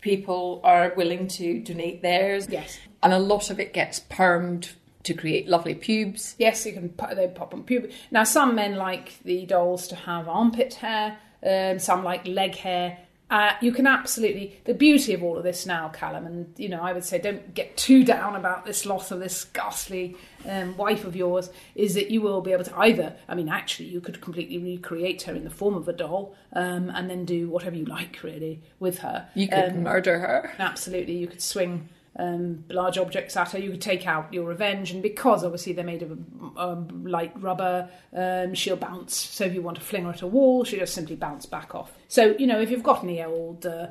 people 0.00 0.60
are 0.64 0.92
willing 0.96 1.28
to 1.28 1.60
donate 1.60 2.02
theirs. 2.02 2.46
Yes. 2.50 2.78
And 3.02 3.12
a 3.12 3.18
lot 3.18 3.50
of 3.50 3.60
it 3.60 3.72
gets 3.72 4.00
permed 4.00 4.72
to 5.04 5.14
create 5.14 5.48
lovely 5.48 5.74
pubes. 5.74 6.34
Yes, 6.38 6.66
you 6.66 6.72
can 6.72 6.88
put, 6.88 7.14
they 7.14 7.28
pop 7.28 7.54
on 7.54 7.62
pubic. 7.62 7.92
Now, 8.10 8.24
some 8.24 8.54
men 8.56 8.74
like 8.76 9.22
the 9.24 9.46
dolls 9.46 9.86
to 9.88 9.94
have 9.94 10.28
armpit 10.28 10.74
hair. 10.74 11.18
Um, 11.46 11.78
some 11.78 12.02
like 12.02 12.26
leg 12.26 12.56
hair. 12.56 12.98
Uh, 13.28 13.52
you 13.60 13.72
can 13.72 13.88
absolutely 13.88 14.60
the 14.66 14.74
beauty 14.74 15.12
of 15.12 15.20
all 15.20 15.36
of 15.36 15.42
this 15.42 15.66
now, 15.66 15.88
Callum, 15.88 16.26
and 16.26 16.54
you 16.56 16.68
know 16.68 16.80
I 16.80 16.92
would 16.92 17.04
say 17.04 17.18
don't 17.18 17.54
get 17.54 17.76
too 17.76 18.04
down 18.04 18.36
about 18.36 18.64
this 18.64 18.86
loss 18.86 19.10
of 19.10 19.18
this 19.18 19.44
ghastly 19.46 20.16
um, 20.48 20.76
wife 20.76 21.04
of 21.04 21.16
yours. 21.16 21.50
Is 21.74 21.94
that 21.94 22.10
you 22.12 22.20
will 22.20 22.40
be 22.40 22.52
able 22.52 22.62
to 22.64 22.78
either, 22.78 23.16
I 23.28 23.34
mean, 23.34 23.48
actually, 23.48 23.88
you 23.88 24.00
could 24.00 24.20
completely 24.20 24.58
recreate 24.58 25.22
her 25.22 25.34
in 25.34 25.42
the 25.42 25.50
form 25.50 25.74
of 25.74 25.88
a 25.88 25.92
doll, 25.92 26.36
um, 26.52 26.88
and 26.90 27.10
then 27.10 27.24
do 27.24 27.48
whatever 27.48 27.74
you 27.74 27.84
like 27.84 28.22
really 28.22 28.62
with 28.78 28.98
her. 28.98 29.28
You 29.34 29.48
could 29.48 29.72
Um, 29.72 29.82
murder 29.82 30.20
her. 30.20 30.52
Absolutely, 30.60 31.16
you 31.16 31.26
could 31.26 31.42
swing 31.42 31.88
um, 32.18 32.64
large 32.68 32.98
objects 32.98 33.36
at 33.36 33.52
her. 33.52 33.58
You 33.58 33.70
could 33.72 33.80
take 33.80 34.06
out 34.06 34.32
your 34.32 34.44
revenge, 34.44 34.90
and 34.90 35.02
because 35.02 35.44
obviously 35.44 35.72
they're 35.72 35.84
made 35.84 36.02
of 36.02 36.12
um, 36.56 37.04
light 37.04 37.32
rubber, 37.40 37.88
um, 38.14 38.54
she'll 38.54 38.76
bounce. 38.76 39.14
So 39.14 39.44
if 39.44 39.54
you 39.54 39.62
want 39.62 39.76
to 39.76 39.82
fling 39.82 40.04
her 40.04 40.10
at 40.10 40.22
a 40.22 40.26
wall, 40.26 40.64
she'll 40.64 40.80
just 40.80 40.94
simply 40.94 41.16
bounce 41.16 41.46
back 41.46 41.74
off. 41.74 41.92
So 42.08 42.34
you 42.38 42.46
know, 42.46 42.60
if 42.60 42.70
you've 42.70 42.82
got 42.82 43.04
any 43.04 43.22
old 43.22 43.66
uh, 43.66 43.88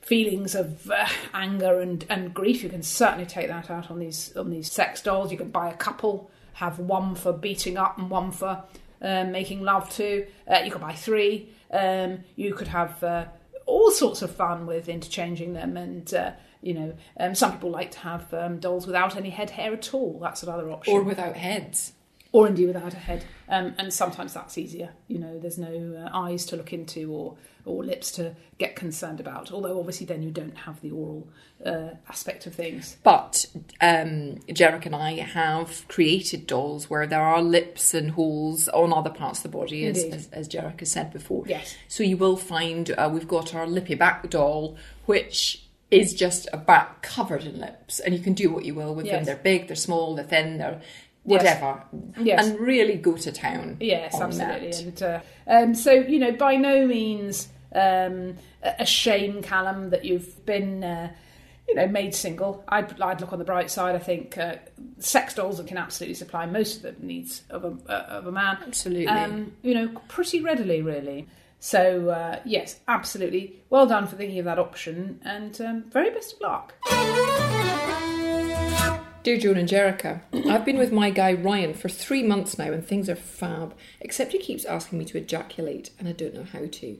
feelings 0.00 0.54
of 0.54 0.90
uh, 0.90 1.06
anger 1.34 1.80
and, 1.80 2.04
and 2.08 2.34
grief, 2.34 2.62
you 2.62 2.68
can 2.68 2.82
certainly 2.82 3.26
take 3.26 3.48
that 3.48 3.70
out 3.70 3.90
on 3.90 3.98
these 3.98 4.36
on 4.36 4.50
these 4.50 4.70
sex 4.70 5.00
dolls. 5.02 5.30
You 5.30 5.38
can 5.38 5.50
buy 5.50 5.70
a 5.70 5.76
couple, 5.76 6.30
have 6.54 6.78
one 6.78 7.14
for 7.14 7.32
beating 7.32 7.76
up 7.76 7.98
and 7.98 8.10
one 8.10 8.32
for 8.32 8.64
um, 9.00 9.30
making 9.30 9.62
love 9.62 9.88
to. 9.90 10.26
Uh, 10.50 10.58
you 10.64 10.70
could 10.70 10.80
buy 10.80 10.94
three. 10.94 11.48
Um, 11.70 12.24
you 12.34 12.54
could 12.54 12.68
have 12.68 13.02
uh, 13.04 13.26
all 13.66 13.90
sorts 13.92 14.20
of 14.22 14.34
fun 14.34 14.66
with 14.66 14.88
interchanging 14.88 15.52
them 15.54 15.76
and. 15.76 16.12
You 16.62 16.74
know, 16.74 16.94
um, 17.18 17.34
some 17.34 17.52
people 17.52 17.70
like 17.70 17.90
to 17.92 17.98
have 17.98 18.32
um, 18.32 18.58
dolls 18.60 18.86
without 18.86 19.16
any 19.16 19.30
head 19.30 19.50
hair 19.50 19.72
at 19.74 19.92
all. 19.92 20.18
That's 20.22 20.42
another 20.42 20.70
option 20.70 20.94
Or 20.94 21.02
without 21.02 21.36
heads. 21.36 21.92
or 22.30 22.46
indeed 22.46 22.66
without 22.68 22.94
a 22.94 22.98
head. 22.98 23.24
Um, 23.48 23.74
and 23.78 23.92
sometimes 23.92 24.32
that's 24.32 24.56
easier. 24.56 24.90
You 25.08 25.18
know, 25.18 25.38
there's 25.38 25.58
no 25.58 26.06
uh, 26.06 26.16
eyes 26.16 26.46
to 26.46 26.56
look 26.56 26.72
into 26.72 27.12
or 27.12 27.36
or 27.64 27.84
lips 27.84 28.10
to 28.12 28.34
get 28.58 28.74
concerned 28.74 29.20
about. 29.20 29.52
Although 29.52 29.78
obviously 29.78 30.04
then 30.06 30.20
you 30.22 30.30
don't 30.32 30.56
have 30.56 30.80
the 30.80 30.90
oral 30.90 31.28
uh, 31.64 31.90
aspect 32.08 32.46
of 32.46 32.54
things. 32.54 32.96
But 33.04 33.46
um, 33.80 34.36
Jericha 34.48 34.86
and 34.86 34.96
I 34.96 35.12
have 35.20 35.86
created 35.88 36.46
dolls 36.48 36.90
where 36.90 37.06
there 37.06 37.20
are 37.22 37.40
lips 37.40 37.94
and 37.94 38.10
holes 38.12 38.66
on 38.68 38.92
other 38.92 39.10
parts 39.10 39.38
of 39.40 39.42
the 39.44 39.56
body, 39.58 39.86
as, 39.86 40.02
as, 40.04 40.28
as 40.32 40.48
Jericha 40.48 40.80
has 40.80 40.90
said 40.90 41.12
before. 41.12 41.44
Yes. 41.46 41.76
So 41.86 42.02
you 42.02 42.16
will 42.16 42.36
find 42.36 42.90
uh, 42.90 43.08
we've 43.12 43.28
got 43.28 43.54
our 43.54 43.66
lippy 43.66 43.94
back 43.94 44.28
doll, 44.30 44.76
which 45.06 45.62
is 45.92 46.14
just 46.14 46.48
a 46.52 46.56
back 46.56 47.02
covered 47.02 47.44
in 47.44 47.60
lips, 47.60 48.00
and 48.00 48.14
you 48.14 48.20
can 48.20 48.32
do 48.32 48.50
what 48.50 48.64
you 48.64 48.74
will 48.74 48.94
with 48.94 49.06
them. 49.06 49.24
They're 49.24 49.36
big, 49.36 49.66
they're 49.66 49.76
small, 49.76 50.14
they're 50.16 50.24
thin, 50.24 50.58
they're 50.58 50.80
whatever. 51.22 51.84
Yes. 52.18 52.46
And 52.46 52.58
really 52.58 52.96
go 52.96 53.16
to 53.16 53.30
town. 53.30 53.76
Yes, 53.78 54.18
absolutely. 54.20 54.70
that. 54.70 54.80
And 54.80 55.02
uh, 55.02 55.20
um, 55.46 55.74
so 55.74 55.92
you 55.92 56.18
know, 56.18 56.32
by 56.32 56.56
no 56.56 56.86
means 56.86 57.48
um, 57.74 58.36
a 58.62 58.74
a 58.80 58.86
shame, 58.86 59.42
Callum, 59.42 59.90
that 59.90 60.04
you've 60.04 60.44
been. 60.44 60.82
Uh, 60.82 61.12
you 61.68 61.76
know, 61.76 61.86
made 61.86 62.12
single. 62.12 62.64
I'd, 62.68 63.00
I'd 63.00 63.20
look 63.20 63.32
on 63.32 63.38
the 63.38 63.44
bright 63.44 63.70
side. 63.70 63.94
I 63.94 64.00
think 64.00 64.36
uh, 64.36 64.56
sex 64.98 65.34
dolls 65.34 65.58
that 65.58 65.68
can 65.68 65.78
absolutely 65.78 66.14
supply 66.14 66.44
most 66.44 66.84
of 66.84 67.00
the 67.00 67.06
needs 67.06 67.42
of 67.50 67.64
a 67.64 67.76
uh, 67.88 68.06
of 68.08 68.26
a 68.26 68.32
man. 68.32 68.58
Absolutely. 68.66 69.06
Um, 69.06 69.52
you 69.62 69.72
know, 69.72 69.88
pretty 70.08 70.40
readily, 70.40 70.82
really. 70.82 71.28
So 71.64 72.10
uh, 72.10 72.40
yes, 72.44 72.80
absolutely. 72.88 73.62
Well 73.70 73.86
done 73.86 74.08
for 74.08 74.16
thinking 74.16 74.40
of 74.40 74.46
that 74.46 74.58
option, 74.58 75.20
and 75.24 75.58
um, 75.60 75.84
very 75.92 76.10
best 76.10 76.34
of 76.34 76.40
luck. 76.40 76.74
Dear 79.22 79.38
Joan 79.38 79.56
and 79.56 79.68
Jericha, 79.68 80.22
I've 80.50 80.64
been 80.64 80.76
with 80.76 80.90
my 80.90 81.10
guy 81.10 81.34
Ryan 81.34 81.74
for 81.74 81.88
three 81.88 82.24
months 82.24 82.58
now 82.58 82.72
and 82.72 82.84
things 82.84 83.08
are 83.08 83.14
fab, 83.14 83.76
except 84.00 84.32
he 84.32 84.38
keeps 84.38 84.64
asking 84.64 84.98
me 84.98 85.04
to 85.04 85.18
ejaculate 85.18 85.90
and 86.00 86.08
I 86.08 86.12
don't 86.12 86.34
know 86.34 86.46
how 86.52 86.66
to. 86.66 86.98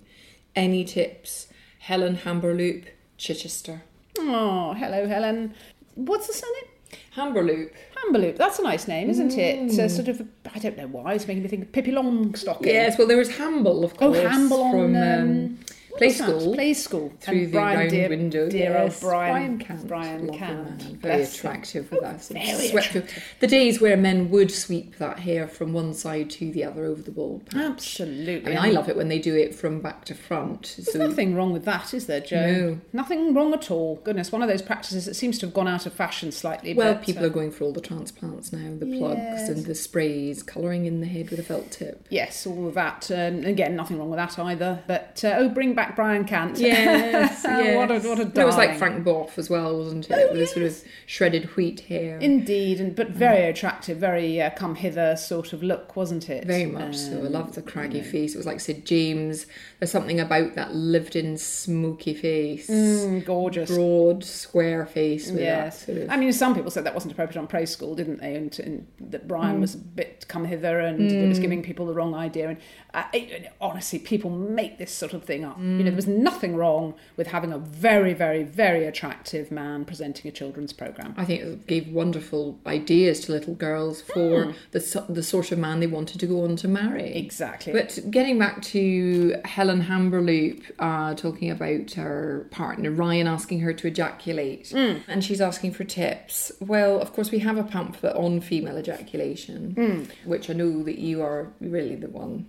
Any 0.54 0.84
tips? 0.84 1.48
Helen 1.80 2.18
Hamberloop, 2.18 2.84
Chichester. 3.18 3.82
Oh, 4.16 4.74
hello, 4.74 5.08
Helen. 5.08 5.54
What's 5.96 6.28
the 6.28 6.34
surname? 6.34 6.70
Hamberloop. 7.16 7.72
Hamberloop. 8.04 8.36
That's 8.36 8.58
a 8.58 8.62
nice 8.62 8.88
name, 8.88 9.10
isn't 9.10 9.32
it? 9.32 9.62
It's 9.62 9.78
a 9.78 9.88
sort 9.88 10.08
of, 10.08 10.26
I 10.54 10.58
don't 10.58 10.76
know 10.76 10.86
why, 10.86 11.14
it's 11.14 11.26
making 11.26 11.42
me 11.42 11.48
think 11.48 11.62
of 11.62 11.72
Pippi 11.72 11.92
Longstocking. 11.92 12.66
Yes, 12.66 12.98
well, 12.98 13.06
there 13.06 13.16
was 13.16 13.36
Hamble, 13.36 13.84
of 13.84 13.96
course. 13.96 14.16
Oh, 14.16 14.20
course. 14.20 14.32
Hamble 14.32 14.62
on 14.62 14.70
from 14.72 14.96
um, 14.96 15.58
what 15.58 15.71
Play 15.96 16.08
that? 16.08 16.14
School. 16.14 16.54
Play 16.54 16.74
School. 16.74 17.12
Through 17.20 17.34
and 17.34 17.46
the 17.46 17.52
Brian 17.52 17.78
round 17.78 17.90
dear, 17.90 18.08
window. 18.08 18.48
Dear 18.48 18.72
yes. 18.72 19.02
old 19.02 19.10
Brian. 19.10 19.32
Brian 19.32 19.58
Cant. 19.58 19.88
Brian 19.88 20.32
Cant. 20.32 20.78
man, 20.78 20.96
Very 20.96 21.22
attractive 21.22 21.90
with 21.90 22.02
us. 22.02 22.28
Very 22.28 22.68
swept 22.68 22.96
The 23.40 23.46
days 23.46 23.80
where 23.80 23.96
men 23.96 24.30
would 24.30 24.50
sweep 24.50 24.96
that 24.98 25.20
hair 25.20 25.46
from 25.46 25.72
one 25.72 25.94
side 25.94 26.30
to 26.30 26.50
the 26.50 26.64
other 26.64 26.84
over 26.84 27.02
the 27.02 27.10
bald 27.10 27.46
patch. 27.46 27.60
Absolutely. 27.60 28.52
I 28.52 28.54
mean, 28.54 28.58
I 28.58 28.70
love 28.70 28.88
it 28.88 28.96
when 28.96 29.08
they 29.08 29.18
do 29.18 29.34
it 29.34 29.54
from 29.54 29.80
back 29.80 30.04
to 30.06 30.14
front. 30.14 30.74
There's 30.76 30.92
So 30.92 30.98
nothing 30.98 31.34
wrong 31.34 31.52
with 31.52 31.64
that, 31.64 31.92
is 31.92 32.06
there, 32.06 32.20
Joe? 32.20 32.46
No. 32.46 32.80
Nothing 32.92 33.34
wrong 33.34 33.52
at 33.52 33.70
all. 33.70 33.96
Goodness, 34.04 34.32
one 34.32 34.42
of 34.42 34.48
those 34.48 34.62
practices 34.62 35.04
that 35.06 35.14
seems 35.14 35.38
to 35.38 35.46
have 35.46 35.54
gone 35.54 35.68
out 35.68 35.86
of 35.86 35.92
fashion 35.92 36.32
slightly. 36.32 36.74
Well, 36.74 36.94
but, 36.94 37.02
people 37.02 37.24
uh, 37.24 37.26
are 37.26 37.30
going 37.30 37.50
for 37.50 37.64
all 37.64 37.72
the 37.72 37.80
transplants 37.80 38.52
now, 38.52 38.74
the 38.78 38.86
plugs 38.98 39.48
and 39.48 39.66
the 39.66 39.74
sprays, 39.74 40.42
colouring 40.42 40.86
in 40.86 41.00
the 41.00 41.06
head 41.06 41.30
with 41.30 41.38
a 41.38 41.42
felt 41.42 41.70
tip. 41.70 42.06
Yes, 42.08 42.46
all 42.46 42.68
of 42.68 42.74
that. 42.74 43.10
Um, 43.10 43.44
again, 43.44 43.76
nothing 43.76 43.98
wrong 43.98 44.10
with 44.10 44.18
that 44.18 44.38
either. 44.38 44.82
But 44.86 45.22
uh, 45.24 45.34
oh, 45.38 45.48
bring 45.48 45.74
back 45.74 45.81
Brian 45.96 46.24
Cant. 46.24 46.58
Yes, 46.58 47.42
yes. 47.44 47.76
what 47.76 47.90
a 47.90 48.08
what 48.08 48.18
a 48.18 48.22
It 48.40 48.44
was 48.44 48.56
like. 48.56 48.78
Frank 48.78 49.04
Bough 49.04 49.30
as 49.36 49.50
well, 49.50 49.76
wasn't 49.78 50.10
it? 50.10 50.30
With 50.30 50.40
his 50.40 50.52
sort 50.52 50.66
of 50.66 50.82
shredded 51.06 51.44
wheat 51.56 51.80
hair. 51.80 52.18
Indeed, 52.18 52.80
and 52.80 52.94
but 52.96 53.10
very 53.10 53.44
attractive, 53.44 53.98
very 53.98 54.40
uh, 54.40 54.50
come 54.50 54.74
hither 54.76 55.16
sort 55.16 55.52
of 55.52 55.62
look, 55.62 55.94
wasn't 55.96 56.28
it? 56.30 56.44
Very 56.46 56.66
much 56.66 56.96
so. 56.96 57.12
I 57.22 57.26
Um, 57.26 57.32
love 57.32 57.54
the 57.54 57.62
craggy 57.62 58.00
face. 58.00 58.34
It 58.34 58.38
was 58.38 58.46
like 58.46 58.60
Sid 58.60 58.84
James. 58.86 59.46
There's 59.78 59.90
something 59.90 60.20
about 60.20 60.54
that 60.54 60.74
lived-in 60.74 61.36
smoky 61.38 62.14
face, 62.14 62.68
mm, 62.68 63.24
gorgeous. 63.24 63.70
broad, 63.70 64.24
square 64.24 64.86
face 64.86 65.30
with 65.30 65.40
Yes, 65.40 65.86
sort 65.86 65.98
of. 65.98 66.10
I 66.10 66.16
mean, 66.16 66.32
some 66.32 66.54
people 66.54 66.70
said 66.70 66.84
that 66.84 66.94
wasn't 66.94 67.12
appropriate 67.12 67.40
on 67.40 67.46
Play 67.46 67.66
School, 67.66 67.94
didn't 67.94 68.20
they? 68.20 68.34
And, 68.34 68.58
and 68.60 68.86
that 69.00 69.26
Brian 69.28 69.60
was 69.60 69.74
a 69.74 69.78
bit 69.78 70.26
come 70.28 70.44
hither 70.44 70.78
and 70.78 71.10
it 71.10 71.28
was 71.28 71.38
giving 71.38 71.62
people 71.62 71.86
the 71.86 71.92
wrong 71.94 72.14
idea. 72.14 72.48
And 72.50 72.58
uh, 72.94 73.04
it, 73.12 73.52
honestly, 73.60 73.98
people 73.98 74.30
make 74.30 74.78
this 74.78 74.92
sort 74.92 75.12
of 75.12 75.24
thing 75.24 75.44
up. 75.44 75.58
You 75.78 75.84
know, 75.84 75.90
there 75.90 75.96
was 75.96 76.06
mm. 76.06 76.18
nothing 76.18 76.56
wrong 76.56 76.94
with 77.16 77.28
having 77.28 77.52
a 77.52 77.58
very, 77.58 78.14
very, 78.14 78.42
very 78.42 78.84
attractive 78.84 79.50
man 79.50 79.84
presenting 79.84 80.28
a 80.28 80.32
children's 80.32 80.72
program. 80.72 81.14
I 81.16 81.24
think 81.24 81.42
it 81.42 81.66
gave 81.66 81.88
wonderful 81.88 82.58
ideas 82.66 83.20
to 83.20 83.32
little 83.32 83.54
girls 83.54 84.00
for 84.00 84.44
hmm. 84.44 84.50
the 84.72 85.04
the 85.08 85.22
sort 85.22 85.52
of 85.52 85.58
man 85.58 85.80
they 85.80 85.86
wanted 85.86 86.20
to 86.20 86.26
go 86.26 86.44
on 86.44 86.56
to 86.56 86.68
marry. 86.68 87.14
Exactly. 87.14 87.72
But 87.72 87.98
getting 88.10 88.38
back 88.38 88.62
to 88.62 89.36
Helen 89.44 89.82
Hamberloop 89.82 90.62
uh, 90.78 91.14
talking 91.14 91.50
about 91.50 91.92
her 91.92 92.46
partner 92.50 92.90
Ryan 92.90 93.26
asking 93.26 93.60
her 93.60 93.72
to 93.72 93.86
ejaculate, 93.86 94.70
hmm. 94.70 94.98
and 95.08 95.24
she's 95.24 95.40
asking 95.40 95.72
for 95.72 95.84
tips. 95.84 96.52
Well, 96.60 97.00
of 97.00 97.12
course, 97.12 97.30
we 97.30 97.40
have 97.40 97.56
a 97.56 97.64
pamphlet 97.64 98.16
on 98.16 98.40
female 98.40 98.78
ejaculation, 98.78 99.72
hmm. 99.74 100.28
which 100.28 100.50
I 100.50 100.52
know 100.52 100.82
that 100.82 100.98
you 100.98 101.22
are 101.22 101.52
really 101.60 101.96
the 101.96 102.08
one 102.08 102.46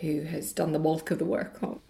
who 0.00 0.22
has 0.22 0.52
done 0.52 0.72
the 0.72 0.78
bulk 0.78 1.10
of 1.10 1.18
the 1.18 1.24
work 1.24 1.62
on. 1.62 1.80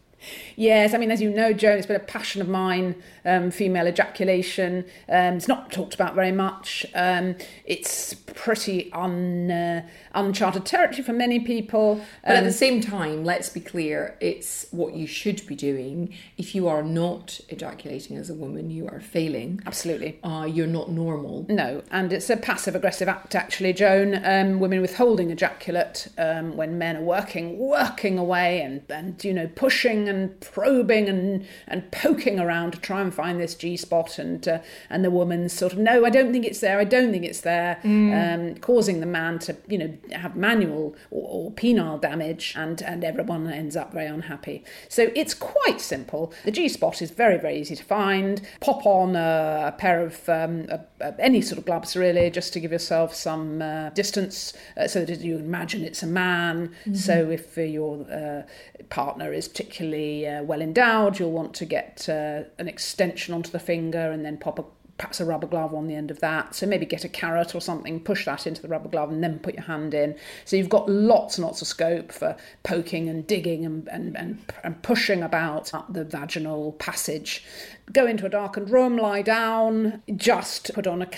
Yes, 0.57 0.95
I 0.95 0.99
mean, 0.99 1.11
as 1.11 1.21
you 1.21 1.31
know, 1.31 1.53
Joan, 1.53 1.79
it's 1.79 1.87
been 1.87 1.97
a 1.97 2.01
passion 2.01 2.41
of 2.41 2.49
mine, 2.49 2.97
um, 3.25 3.51
female 3.51 3.87
ejaculation. 3.87 4.85
Um, 5.09 5.35
it's 5.35 5.49
not 5.49 5.71
talked 5.71 5.95
about 5.95 6.15
very 6.15 6.33
much. 6.33 6.87
Um, 6.95 7.37
it's 7.65 8.15
pretty 8.15 8.91
un, 8.93 9.51
uh, 9.51 9.87
uncharted 10.15 10.65
territory 10.65 11.03
for 11.03 11.13
many 11.13 11.39
people. 11.41 12.01
But 12.25 12.33
at 12.33 12.39
Um, 12.39 12.45
the 12.45 12.53
same 12.53 12.81
time, 12.81 13.25
let's 13.25 13.49
be 13.51 13.61
clear, 13.61 14.17
it's 14.21 14.67
what 14.71 14.95
you 14.95 15.07
should 15.07 15.47
be 15.47 15.55
doing. 15.55 16.13
If 16.39 16.55
you 16.55 16.67
are 16.69 16.83
not 16.83 17.41
ejaculating 17.49 18.17
as 18.17 18.31
a 18.31 18.35
woman, 18.35 18.71
you 18.71 18.89
are 18.89 19.01
failing. 19.01 19.61
absolutely. 19.67 20.19
Uh, 20.25 20.49
you're 20.51 20.67
not 20.67 20.91
normal. 20.91 21.45
No, 21.49 21.83
and 21.91 22.13
it's 22.13 22.31
a 22.31 22.37
passive 22.37 22.75
aggressive 22.75 23.09
act, 23.09 23.35
actually, 23.35 23.73
Joan. 23.73 24.21
Um, 24.25 24.59
women 24.61 24.81
withholding 24.81 25.31
ejaculate 25.31 26.09
um, 26.19 26.57
when 26.57 26.79
men 26.79 26.97
are 26.97 27.03
working, 27.03 27.59
working 27.59 28.19
away 28.19 28.61
and, 28.63 28.83
and 28.89 29.23
you 29.23 29.33
know, 29.35 29.49
pushing 29.55 30.06
and 30.09 30.41
probing 30.41 31.09
and, 31.09 31.47
and 31.67 31.91
poking 31.93 32.39
around 32.39 32.73
to 32.73 32.81
try 32.81 33.01
and 33.01 33.15
find 33.15 33.41
this 33.41 33.55
G 33.55 33.77
spot. 33.77 34.19
And, 34.19 34.47
uh, 34.47 34.59
and 34.91 35.05
the 35.05 35.11
woman's 35.11 35.53
sort 35.53 35.73
of, 35.73 35.79
no, 35.79 36.05
I 36.05 36.11
don't 36.11 36.33
think 36.33 36.45
it's 36.45 36.61
there, 36.61 36.79
I 36.79 36.85
don't 36.85 37.11
think 37.13 37.25
it's 37.25 37.41
there, 37.43 37.79
um, 37.85 38.55
causing 38.57 39.01
the 39.01 39.07
man 39.07 39.39
to, 39.41 39.57
you 39.69 39.79
know, 39.79 39.97
have 40.13 40.37
manual 40.37 40.95
or, 41.11 41.29
or 41.47 41.51
penile 41.53 42.01
damage, 42.01 42.55
and, 42.57 42.81
and 42.83 43.05
everyone 43.05 43.47
ends 43.51 43.77
up 43.77 43.93
very 43.93 44.07
unhappy. 44.07 44.65
So 44.89 45.11
it's 45.15 45.35
quite 45.35 45.81
simple. 45.81 46.33
The 46.45 46.51
G 46.51 46.69
spot 46.69 47.03
is 47.03 47.11
very, 47.11 47.39
very 47.39 47.59
easy 47.61 47.77
to 47.77 47.85
find. 47.85 48.41
Pop 48.61 48.85
on 48.87 49.17
a, 49.17 49.65
a 49.69 49.73
pair 49.73 50.01
of 50.05 50.29
um, 50.29 50.67
a, 50.69 50.81
a- 51.01 51.15
any 51.21 51.41
sort 51.41 51.59
of 51.59 51.65
gloves, 51.67 51.97
really, 51.97 52.31
just 52.31 52.53
to 52.53 52.61
give 52.61 52.73
yourself 52.73 53.15
some 53.15 53.63
uh, 53.63 53.91
distance 53.91 54.53
uh, 54.77 54.87
so 54.87 55.05
that 55.05 55.21
you 55.21 55.37
imagine 55.37 55.83
it's 55.83 56.03
a 56.03 56.07
man. 56.07 56.75
So 56.95 57.31
if 57.31 57.59
uh, 57.59 57.63
your 57.63 58.07
uh, 58.11 58.43
partner 58.91 59.33
is 59.33 59.49
particularly 59.49 59.96
uh, 59.97 60.43
well 60.43 60.61
endowed, 60.61 61.19
you'll 61.19 61.33
want 61.33 61.55
to 61.55 61.65
get 61.65 62.09
uh, 62.09 62.43
an 62.59 62.69
extension 62.69 63.35
onto 63.35 63.51
the 63.51 63.59
finger 63.59 64.11
and 64.11 64.25
then 64.25 64.37
pop 64.37 64.59
a 64.59 64.65
perhaps 64.99 65.21
a 65.21 65.25
rubber 65.25 65.47
glove 65.47 65.75
on 65.75 65.87
the 65.87 65.95
end 65.95 66.11
of 66.11 66.21
that. 66.21 66.55
So 66.55 66.67
maybe 66.67 66.87
get 66.87 67.05
a 67.05 67.09
carrot 67.09 67.55
or 67.55 67.61
something, 67.61 68.01
push 68.01 68.25
that 68.25 68.47
into 68.47 68.63
the 68.63 68.69
rubber 68.69 68.89
glove, 68.89 69.11
and 69.11 69.23
then 69.23 69.39
put 69.39 69.55
your 69.55 69.65
hand 69.65 69.95
in. 69.95 70.17
So 70.45 70.57
you've 70.57 70.69
got 70.69 70.89
lots 70.89 71.37
and 71.37 71.47
lots 71.47 71.61
of 71.61 71.69
scope 71.69 72.13
for 72.13 72.37
poking 72.63 73.09
and 73.09 73.27
digging 73.27 73.67
and, 73.67 73.89
and, 73.89 74.17
and, 74.17 74.39
and 74.65 74.83
pushing 74.83 75.23
about 75.23 75.75
up 75.75 75.93
the 75.93 76.05
vaginal 76.05 76.73
passage. 76.73 77.45
Go 77.93 78.05
into 78.07 78.27
a 78.27 78.29
darkened 78.29 78.69
room, 78.71 78.97
lie 78.97 79.23
down, 79.23 80.03
just 80.17 80.75
put 80.75 80.89
on 80.89 81.03
a 81.03 81.09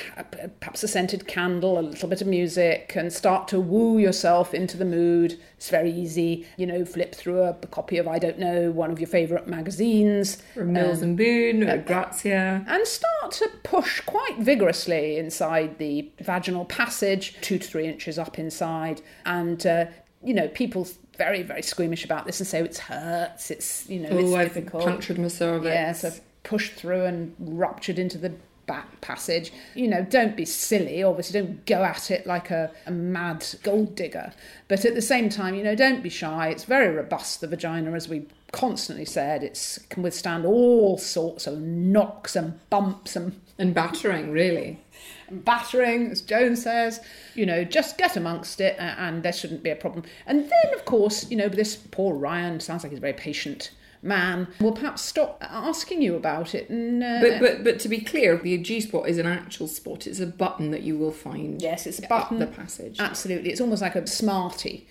perhaps 0.61 0.83
a 0.83 0.89
scented 0.89 1.27
candle, 1.27 1.79
a 1.79 1.81
little 1.81 2.09
bit 2.11 2.21
of 2.21 2.27
music, 2.27 2.93
and 2.95 3.11
start 3.11 3.49
to 3.49 3.59
woo 3.59 3.97
yourself 3.99 4.53
into 4.53 4.77
the 4.77 4.85
mood. 4.85 5.41
It's 5.57 5.71
very 5.71 5.91
easy. 5.91 6.47
You 6.59 6.67
know, 6.67 6.85
flip 6.85 7.15
through 7.15 7.41
a, 7.41 7.51
a 7.63 7.67
copy 7.69 7.97
of 7.97 8.07
I 8.07 8.19
don't 8.19 8.39
know 8.39 8.71
one 8.71 8.91
of 8.91 9.01
your 9.01 9.09
favourite 9.09 9.49
magazines, 9.49 10.43
Or 10.57 10.65
Mills 10.65 11.01
and 11.01 11.17
Boon, 11.17 11.63
or 11.63 11.79
Grazia. 11.79 12.65
and 12.69 12.87
start 12.87 13.33
to 13.33 13.49
push 13.65 14.03
quite 14.03 14.37
vigorously 14.39 15.17
inside 15.17 15.79
the 15.79 16.11
vaginal 16.21 16.67
passage, 16.67 17.35
two 17.41 17.59
to 17.59 17.67
three 17.67 17.87
inches 17.89 18.19
up 18.19 18.39
inside. 18.39 19.01
And, 19.25 19.67
uh, 19.67 19.87
you 20.23 20.35
know, 20.35 20.49
people 20.49 20.87
very, 21.17 21.43
very 21.43 21.63
squeamish 21.63 22.05
about 22.05 22.27
this 22.27 22.41
and 22.41 22.47
say 22.47 22.61
it 22.61 22.77
hurts, 22.77 23.51
it's, 23.51 23.89
you 23.89 24.01
know, 24.01 24.11
Oh, 24.11 24.19
it's 24.19 24.35
I've 24.35 24.55
difficult. 24.55 24.85
punctured 24.85 25.19
my 25.19 25.29
cervix. 25.29 25.67
Yeah, 25.75 25.93
so 25.93 26.13
pushed 26.49 26.73
through 26.73 27.05
and 27.05 27.35
ruptured 27.38 27.99
into 27.99 28.17
the 28.17 28.33
back 28.67 29.00
passage. 29.00 29.52
You 29.75 29.88
know, 29.88 30.02
don't 30.02 30.37
be 30.37 30.45
silly. 30.45 31.02
Obviously, 31.02 31.40
don't 31.40 31.67
go 31.67 31.85
at 31.85 32.11
it 32.11 32.26
like 32.26 32.50
a, 32.50 32.71
a 32.87 32.90
mad 32.90 33.45
gold 33.62 33.95
digger. 33.95 34.33
But 34.67 34.85
at 34.85 34.95
the 34.95 35.02
same 35.02 35.28
time, 35.28 35.55
you 35.55 35.62
know, 35.62 35.75
don't 35.75 36.02
be 36.02 36.09
shy. 36.09 36.49
It's 36.49 36.64
very 36.64 36.95
robust, 36.95 37.40
the 37.40 37.47
vagina, 37.49 37.93
as 37.93 38.09
we 38.09 38.26
constantly 38.52 39.05
said. 39.05 39.43
It 39.43 39.78
can 39.90 40.02
withstand 40.02 40.47
all 40.47 40.97
sorts 40.99 41.47
of 41.47 41.61
knocks 41.61 42.35
and 42.37 42.59
bumps 42.71 43.14
and 43.17 43.40
And 43.59 43.75
battering, 43.75 44.31
really. 44.31 44.81
And 45.28 45.45
battering, 45.45 46.11
as 46.11 46.21
Joan 46.23 46.57
says. 46.57 47.00
You 47.35 47.44
know, 47.46 47.64
just 47.64 47.99
get 47.99 48.16
amongst 48.16 48.61
it, 48.61 48.77
a- 48.79 48.83
and 48.83 49.23
there 49.23 49.33
shouldn't 49.33 49.62
be 49.62 49.70
a 49.70 49.77
problem. 49.77 50.05
And 50.27 50.40
then, 50.44 50.75
of 50.75 50.85
course, 50.85 51.31
you 51.31 51.37
know, 51.37 51.49
this 51.49 51.77
poor 51.77 52.14
Ryan 52.14 52.61
sounds 52.61 52.83
like 52.85 52.92
he's 52.92 53.01
very 53.01 53.12
patient 53.12 53.70
man. 54.03 54.49
Will 54.61 54.73
perhaps 54.73 55.03
stop 55.03 55.39
asking 55.43 56.03
you 56.03 56.15
about 56.17 56.55
it. 56.55 56.69
And, 56.69 57.03
uh, 57.03 57.19
But, 57.21 57.41
but 57.41 57.65
but 57.65 57.81
to 57.81 57.89
be 57.89 58.01
clear, 58.01 58.37
the 58.37 58.57
G 58.59 58.81
spot 58.81 59.09
is 59.09 59.19
an 59.19 59.27
actual 59.27 59.69
spot. 59.69 60.07
It's 60.07 60.21
a 60.21 60.27
button 60.27 60.71
that 60.71 60.83
you 60.83 60.97
will 60.97 61.13
find. 61.13 61.61
Yes, 61.61 61.87
it's 61.87 61.99
a 61.99 62.07
button. 62.09 62.39
the 62.39 62.47
passage. 62.47 62.97
Absolutely. 62.99 63.51
It's 63.51 63.61
almost 63.61 63.83
like 63.83 63.95
a 63.97 64.07
Smartie. 64.07 64.87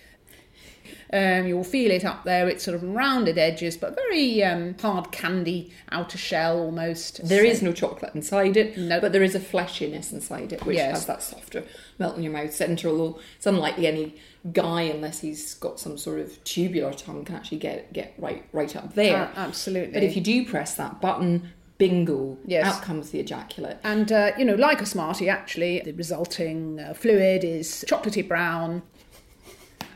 Um, 1.12 1.46
you'll 1.46 1.64
feel 1.64 1.90
it 1.90 2.04
up 2.04 2.24
there. 2.24 2.48
It's 2.48 2.64
sort 2.64 2.74
of 2.74 2.82
rounded 2.82 3.38
edges, 3.38 3.76
but 3.76 3.94
very 3.94 4.42
um, 4.44 4.76
hard 4.80 5.10
candy 5.12 5.72
outer 5.90 6.18
shell 6.18 6.58
almost. 6.58 7.26
There 7.26 7.44
is 7.44 7.62
no 7.62 7.72
chocolate 7.72 8.14
inside 8.14 8.56
it, 8.56 8.76
No. 8.76 9.00
but 9.00 9.12
there 9.12 9.22
is 9.22 9.34
a 9.34 9.40
fleshiness 9.40 10.12
inside 10.12 10.52
it, 10.52 10.64
which 10.66 10.76
Yes. 10.76 10.90
has 10.98 11.06
that 11.06 11.22
softer 11.22 11.64
melt 11.98 12.16
in 12.16 12.22
your 12.22 12.32
mouth 12.32 12.54
centre. 12.54 12.88
Although 12.88 13.18
it's 13.36 13.46
unlikely 13.46 13.86
any 13.86 14.14
guy, 14.52 14.82
unless 14.82 15.20
he's 15.20 15.54
got 15.54 15.80
some 15.80 15.98
sort 15.98 16.20
of 16.20 16.42
tubular 16.44 16.92
tongue, 16.92 17.24
can 17.24 17.34
actually 17.36 17.58
get 17.58 17.92
get 17.92 18.14
right 18.18 18.44
right 18.52 18.74
up 18.76 18.94
there. 18.94 19.16
Uh, 19.16 19.28
absolutely. 19.36 19.92
But 19.92 20.02
if 20.02 20.14
you 20.16 20.22
do 20.22 20.44
press 20.46 20.74
that 20.74 21.00
button, 21.00 21.50
bingo, 21.78 22.36
Yes. 22.44 22.66
out 22.66 22.82
comes 22.82 23.10
the 23.10 23.20
ejaculate. 23.20 23.76
And, 23.84 24.10
uh, 24.10 24.32
you 24.36 24.44
know, 24.44 24.56
like 24.56 24.82
a 24.82 24.86
Smartie, 24.86 25.28
actually, 25.28 25.80
the 25.84 25.92
resulting 25.92 26.80
uh, 26.80 26.92
fluid 26.92 27.44
is 27.44 27.84
chocolatey 27.88 28.26
brown 28.26 28.82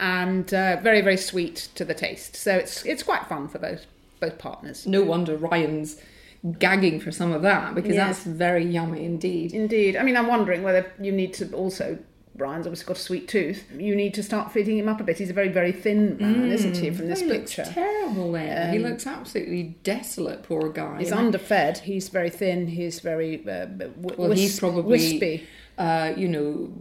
and 0.00 0.52
uh, 0.54 0.78
very, 0.82 1.00
very 1.00 1.16
sweet 1.16 1.68
to 1.74 1.84
the 1.84 1.94
taste. 1.94 2.36
So 2.36 2.56
it's 2.56 2.84
it's 2.86 3.02
quite 3.02 3.26
fun 3.26 3.48
for 3.48 3.58
both 3.58 3.86
both 4.20 4.38
partners. 4.38 4.86
No 4.86 5.02
wonder 5.02 5.36
Ryan's 5.36 6.00
gagging 6.58 6.98
for 7.00 7.12
some 7.12 7.32
of 7.32 7.42
that 7.42 7.74
because 7.74 7.94
Yes. 7.94 8.24
that's 8.24 8.26
very 8.26 8.64
yummy 8.64 9.04
indeed. 9.04 9.52
Indeed. 9.52 9.96
I 9.96 10.02
mean, 10.02 10.16
I'm 10.16 10.26
wondering 10.26 10.62
whether 10.62 10.92
you 11.00 11.12
need 11.12 11.34
to 11.34 11.52
also. 11.52 11.98
Brian's 12.34 12.66
obviously 12.66 12.86
got 12.86 12.96
a 12.96 13.00
sweet 13.00 13.28
tooth. 13.28 13.62
You 13.76 13.94
need 13.94 14.14
to 14.14 14.22
start 14.22 14.52
feeding 14.52 14.78
him 14.78 14.88
up 14.88 14.98
a 15.02 15.04
bit. 15.04 15.18
He's 15.18 15.28
a 15.28 15.34
very, 15.34 15.48
very 15.50 15.70
thin 15.70 16.16
man, 16.18 16.50
isn't 16.50 16.78
he, 16.78 16.90
from 16.90 17.08
this 17.08 17.20
he 17.20 17.26
looks 17.26 17.54
picture? 17.54 17.70
terrible 17.70 18.32
there. 18.32 18.70
he 18.72 18.78
looks 18.78 19.06
absolutely 19.06 19.76
desolate, 19.84 20.42
poor 20.42 20.70
guy. 20.70 21.00
He's 21.00 21.12
underfed. 21.12 21.80
He's 21.80 22.08
very 22.08 22.30
thin. 22.30 22.68
He's 22.68 23.00
very 23.00 23.46
uh, 23.46 23.66
w- 23.66 23.92
Well, 24.16 24.30
he's 24.32 24.58
probably, 24.58 24.82
wispy. 24.92 25.46
uh, 25.76 26.14
you 26.16 26.26
know, 26.26 26.72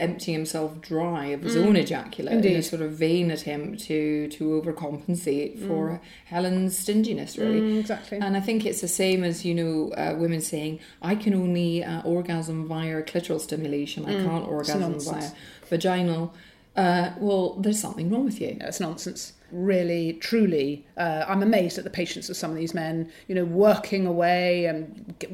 emptying 0.00 0.36
himself 0.36 0.80
dry 0.80 1.26
of 1.26 1.42
his 1.42 1.56
own 1.56 1.76
ejaculate 1.76 2.44
in 2.44 2.56
a 2.56 2.58
Mm. 2.58 2.64
Sort 2.64 2.82
of 2.82 2.92
vain 2.92 3.30
attempt 3.30 3.80
to 3.88 4.28
to 4.28 4.42
overcompensate 4.60 5.58
for 5.66 6.00
Helen's 6.24 6.76
stinginess, 6.78 7.36
really. 7.38 7.60
Mm, 7.60 7.80
exactly. 7.80 8.18
And 8.18 8.36
I 8.36 8.40
think 8.40 8.64
it's 8.66 8.80
the 8.80 8.88
same 8.88 9.22
as 9.24 9.44
you 9.44 9.54
know, 9.54 9.90
uh, 9.96 10.14
women 10.18 10.40
saying, 10.40 10.80
"I 11.02 11.14
can 11.14 11.34
only 11.34 11.84
uh, 11.84 12.02
orgasm 12.02 12.66
via 12.66 13.02
clitoral 13.02 13.40
stimulation. 13.40 14.04
I 14.06 14.14
can't 14.26 14.46
orgasm 14.48 14.94
Mm. 14.94 15.04
via 15.12 15.30
vaginal." 15.68 16.32
Uh, 16.76 17.10
well, 17.18 17.54
there's 17.62 17.80
something 17.80 18.08
wrong 18.10 18.24
with 18.24 18.40
you. 18.40 18.56
It's 18.60 18.80
nonsense. 18.80 19.32
Really, 19.52 20.14
truly, 20.14 20.86
uh, 20.96 21.24
I'm 21.28 21.42
amazed 21.42 21.76
at 21.78 21.84
the 21.84 21.90
patience 21.90 22.28
of 22.28 22.36
some 22.36 22.50
of 22.50 22.56
these 22.56 22.74
men. 22.74 23.10
You 23.28 23.34
know, 23.34 23.44
working 23.44 24.06
away 24.06 24.66
and 24.66 25.14
g- 25.20 25.28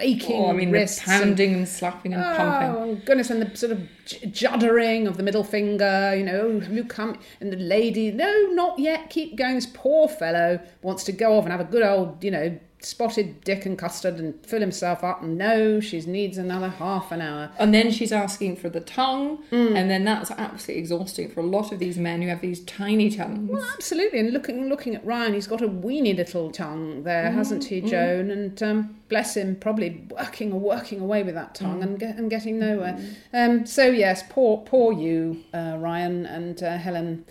aching 0.00 0.36
Oh, 0.44 0.50
I 0.50 0.52
mean, 0.52 0.70
wrists 0.70 0.98
and- 1.08 1.22
pounding 1.22 1.54
and 1.54 1.68
slapping 1.68 2.12
and 2.14 2.22
pumping. 2.36 2.70
Oh 2.82 3.00
goodness, 3.04 3.30
and 3.30 3.40
the 3.42 3.56
sort 3.56 3.72
of 3.72 3.80
j- 4.04 4.18
juddering 4.26 5.06
of 5.06 5.16
the 5.16 5.22
middle 5.22 5.44
finger, 5.44 6.14
you 6.16 6.24
know, 6.24 6.40
"Oh, 6.40 6.60
have 6.60 6.72
you 6.72 6.84
come? 6.84 7.18
And 7.40 7.52
the 7.52 7.56
lady, 7.56 8.10
no, 8.10 8.32
not 8.52 8.78
yet, 8.78 9.10
keep 9.10 9.36
going. 9.36 9.54
This 9.54 9.66
poor 9.66 10.08
fellow 10.08 10.60
wants 10.82 11.04
to 11.04 11.12
go 11.12 11.36
off 11.38 11.44
and 11.44 11.52
have 11.52 11.60
a 11.60 11.64
good 11.64 11.82
old, 11.82 12.22
you 12.22 12.30
know, 12.30 12.58
spotted 12.80 13.42
dick 13.42 13.66
and 13.66 13.76
custard 13.76 14.18
and 14.20 14.34
fill 14.46 14.60
himself 14.60 15.02
up. 15.02 15.22
And 15.22 15.36
no, 15.36 15.80
she 15.80 16.00
needs 16.02 16.38
another 16.38 16.68
half 16.68 17.10
an 17.10 17.20
hour. 17.20 17.50
And 17.58 17.74
then 17.74 17.90
she's 17.90 18.12
asking 18.12 18.56
for 18.56 18.68
the 18.68 18.80
tongue, 18.80 19.38
Mm. 19.50 19.76
and 19.76 19.90
then 19.90 20.04
that's 20.04 20.30
absolutely 20.30 20.80
exhausting 20.80 21.28
for 21.30 21.40
a 21.40 21.46
lot 21.46 21.72
of 21.72 21.78
these 21.80 21.98
men 21.98 22.22
who 22.22 22.28
have 22.28 22.40
these 22.40 22.60
tiny 22.64 23.10
tongues. 23.10 23.50
Well, 23.50 23.66
absolutely. 23.74 24.20
And 24.20 24.32
looking 24.32 24.68
looking 24.68 24.94
at 24.94 25.04
Ryan, 25.04 25.34
he's 25.34 25.46
got 25.46 25.60
a 25.62 25.66
weeny 25.68 26.14
little 26.14 26.50
tongue 26.50 27.02
there, 27.02 27.30
hasn't 27.32 27.64
he, 27.64 27.80
Joan? 27.80 28.30
And 28.30 28.62
um, 28.62 28.96
bless 29.08 29.36
him, 29.36 29.56
probably 29.56 30.06
working 30.10 30.52
or 30.52 30.60
working 30.60 31.00
away 31.00 31.22
with 31.22 31.34
that 31.34 31.54
tongue 31.54 31.82
and, 31.82 31.98
get, 31.98 32.16
and 32.16 32.30
getting 32.30 32.58
nowhere. 32.58 32.98
Um, 33.32 33.66
so 33.66 33.86
yes, 33.86 34.22
poor 34.28 34.58
poor 34.58 34.92
you, 34.92 35.42
uh, 35.52 35.76
Ryan 35.78 36.26
and 36.26 36.62
uh, 36.62 36.76
Helen 36.78 37.24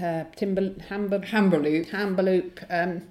uh, 0.00 0.24
Timber 0.36 0.74
Hamber 0.88 1.18
Hamberloop. 1.20 1.90
Hamberloop. 1.90 2.64
Um, 2.70 3.02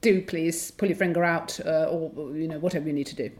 do 0.00 0.22
please 0.22 0.70
pull 0.70 0.88
your 0.88 0.96
finger 0.96 1.24
out 1.24 1.58
uh, 1.64 1.86
or 1.90 2.36
you 2.36 2.48
know 2.48 2.58
whatever 2.58 2.86
you 2.86 2.92
need 2.92 3.06
to 3.06 3.16
do. 3.16 3.30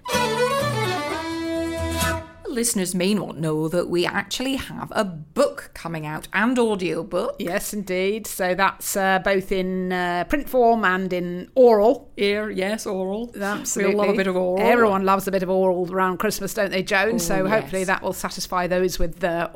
Listeners 2.48 2.94
may 2.94 3.12
not 3.12 3.36
know 3.36 3.68
that 3.68 3.88
we 3.88 4.06
actually 4.06 4.56
have 4.56 4.90
a 4.94 5.04
book 5.04 5.45
coming 5.86 6.04
out 6.04 6.26
and 6.32 6.58
audio 6.58 7.04
book. 7.04 7.36
Yes, 7.38 7.72
indeed. 7.72 8.26
So 8.26 8.56
that's 8.56 8.96
uh, 8.96 9.20
both 9.20 9.52
in 9.52 9.92
uh, 9.92 10.24
print 10.24 10.48
form 10.48 10.84
and 10.84 11.12
in 11.12 11.48
oral. 11.54 12.10
Ear, 12.16 12.50
yes, 12.50 12.86
oral. 12.86 13.32
Absolutely. 13.40 13.94
We 13.94 14.00
all 14.00 14.06
love 14.06 14.14
a 14.14 14.16
bit 14.16 14.26
of 14.26 14.34
oral. 14.34 14.66
Everyone 14.66 15.04
loves 15.04 15.28
a 15.28 15.30
bit 15.30 15.44
of 15.44 15.48
oral 15.48 15.88
around 15.94 16.16
Christmas, 16.16 16.52
don't 16.54 16.72
they, 16.72 16.82
Joan? 16.82 17.14
Oh, 17.14 17.18
so 17.18 17.46
hopefully 17.46 17.84
that 17.84 18.02
will 18.02 18.12
satisfy 18.12 18.66
those 18.66 18.98
with 18.98 19.20
the 19.20 19.48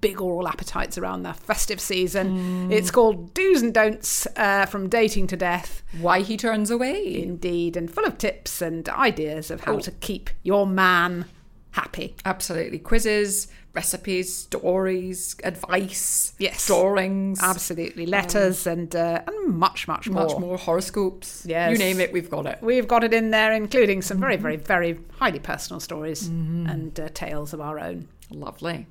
big 0.00 0.22
oral 0.22 0.48
appetites 0.48 0.96
around 0.96 1.22
the 1.24 1.34
festive 1.34 1.80
season. 1.80 2.70
Mm. 2.70 2.72
It's 2.72 2.90
called 2.90 3.34
Do's 3.34 3.60
and 3.60 3.74
Don'ts 3.74 4.26
uh, 4.36 4.64
from 4.64 4.88
Dating 4.88 5.26
to 5.26 5.36
Death. 5.36 5.82
Why 6.00 6.20
he 6.20 6.38
turns 6.38 6.70
away. 6.70 7.22
Indeed, 7.22 7.76
and 7.76 7.92
full 7.92 8.06
of 8.06 8.16
tips 8.16 8.62
and 8.62 8.88
ideas 8.88 9.50
of 9.50 9.64
how 9.64 9.74
Oh. 9.74 9.80
to 9.80 9.90
keep 9.90 10.30
your 10.42 10.66
man 10.66 11.26
happy. 11.72 12.14
Absolutely. 12.24 12.78
Quizzes, 12.78 13.48
recipes, 13.74 14.34
stories, 14.34 15.36
advice, 15.44 16.32
Yes. 16.38 16.66
drawings, 16.66 17.40
Absolutely, 17.42 18.06
letters 18.06 18.66
and 18.66 18.94
uh, 18.94 19.22
and 19.26 19.54
much, 19.54 19.88
much 19.88 20.08
more. 20.08 20.24
much 20.26 20.38
more 20.38 20.56
horoscopes. 20.56 21.44
Yes. 21.46 21.72
You 21.72 21.78
name 21.78 22.00
it, 22.00 22.12
we've 22.12 22.30
got 22.30 22.46
it. 22.46 22.58
We've 22.62 22.86
got 22.88 23.02
it 23.04 23.12
in 23.12 23.30
there, 23.30 23.52
including 23.52 24.02
some 24.02 24.18
very, 24.20 24.36
very, 24.36 24.56
very 24.56 24.98
highly 25.18 25.40
personal 25.40 25.80
stories 25.80 26.26
and 26.28 26.98
uh, 26.98 27.08
tales 27.14 27.52
of 27.52 27.60
our 27.60 27.78
own. 27.78 28.08
Lovely. 28.30 28.86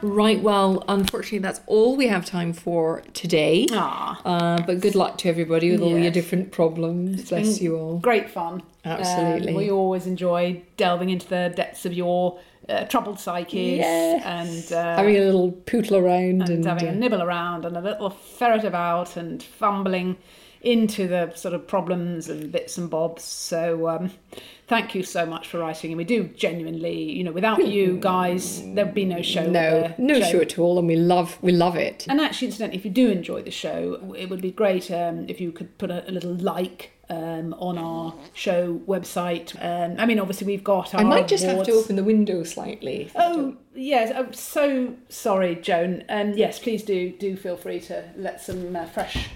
Right, 0.00 0.40
well, 0.40 0.84
unfortunately, 0.88 1.38
that's 1.40 1.60
all 1.66 1.96
we 1.96 2.06
have 2.06 2.24
time 2.24 2.52
for 2.52 3.02
today. 3.14 3.66
Uh, 3.72 4.62
but 4.62 4.80
good 4.80 4.94
luck 4.94 5.18
to 5.18 5.28
everybody 5.28 5.72
with 5.72 5.80
all 5.80 5.98
your 5.98 6.10
different 6.10 6.52
problems. 6.52 7.28
Bless 7.28 7.60
you 7.60 7.76
all. 7.76 7.98
great 7.98 8.30
fun. 8.30 8.62
Absolutely. 8.84 9.50
Um, 9.52 9.54
we 9.56 9.70
always 9.70 10.06
enjoy 10.06 10.62
delving 10.76 11.10
into 11.10 11.26
the 11.28 11.52
depths 11.54 11.84
of 11.84 11.92
your 11.92 12.38
uh, 12.68 12.84
troubled 12.84 13.18
psyches 13.18 13.78
Yes. 13.78 14.22
and 14.24 14.72
uh, 14.72 14.96
Having 14.96 15.16
a 15.16 15.20
little 15.24 15.52
pootle 15.52 15.96
around 15.96 16.42
and 16.42 16.50
and, 16.50 16.64
having 16.64 16.88
uh, 16.88 16.92
a 16.92 16.94
nibble 16.94 17.22
around 17.22 17.64
and 17.64 17.76
a 17.76 17.80
little 17.80 18.10
ferret 18.10 18.64
about 18.64 19.16
and 19.16 19.42
fumbling 19.42 20.16
into 20.62 21.06
the 21.06 21.32
sort 21.34 21.54
of 21.54 21.66
problems 21.66 22.28
and 22.28 22.50
bits 22.50 22.78
and 22.78 22.90
bobs. 22.90 23.24
So 23.24 23.88
um, 23.88 24.10
thank 24.66 24.94
you 24.94 25.02
so 25.02 25.24
much 25.24 25.48
for 25.48 25.58
writing. 25.58 25.90
And 25.92 25.98
we 25.98 26.04
do 26.04 26.24
genuinely, 26.24 27.02
you 27.12 27.24
know, 27.24 27.32
without 27.32 27.66
you 27.66 27.98
guys, 28.00 28.62
there'd 28.74 28.94
be 28.94 29.04
no 29.04 29.22
show. 29.22 29.46
no, 29.46 29.80
uh, 29.80 29.92
no 29.98 30.20
show 30.20 30.40
at 30.40 30.58
all, 30.58 30.78
and 30.78 30.88
we 30.88 30.96
love 30.96 31.38
we 31.42 31.52
love 31.52 31.76
it. 31.76 32.06
And 32.08 32.20
actually, 32.20 32.48
incidentally, 32.48 32.78
if 32.78 32.84
you 32.84 32.90
do 32.90 33.10
enjoy 33.10 33.42
the 33.42 33.50
show, 33.50 34.14
it 34.16 34.28
would 34.30 34.42
be 34.42 34.50
great 34.50 34.90
um, 34.90 35.26
if 35.28 35.40
you 35.40 35.52
could 35.52 35.76
put 35.78 35.90
a, 35.90 36.08
a 36.08 36.12
little 36.12 36.34
like 36.34 36.92
um, 37.10 37.54
on 37.58 37.78
our 37.78 38.14
show 38.34 38.80
website. 38.86 39.54
Um, 39.62 39.96
I 39.98 40.06
mean, 40.06 40.18
obviously, 40.18 40.46
we've 40.46 40.64
got 40.64 40.94
our 40.94 41.00
I 41.00 41.04
might 41.04 41.28
just 41.28 41.44
have 41.44 41.64
to 41.64 41.72
open 41.72 41.96
the 41.96 42.04
window 42.04 42.42
slightly. 42.44 43.10
Oh 43.14 43.56
yes, 43.74 44.12
I'm 44.14 44.32
so 44.32 44.94
sorry, 45.08 45.56
Joan. 45.56 46.04
And 46.08 46.36
yes, 46.36 46.58
please 46.58 46.82
do 46.82 47.10
do 47.10 47.36
feel 47.36 47.56
free 47.56 47.80
to 47.80 48.10
let 48.16 48.40
some 48.40 48.76
uh, 48.76 48.86
fresh 48.86 49.30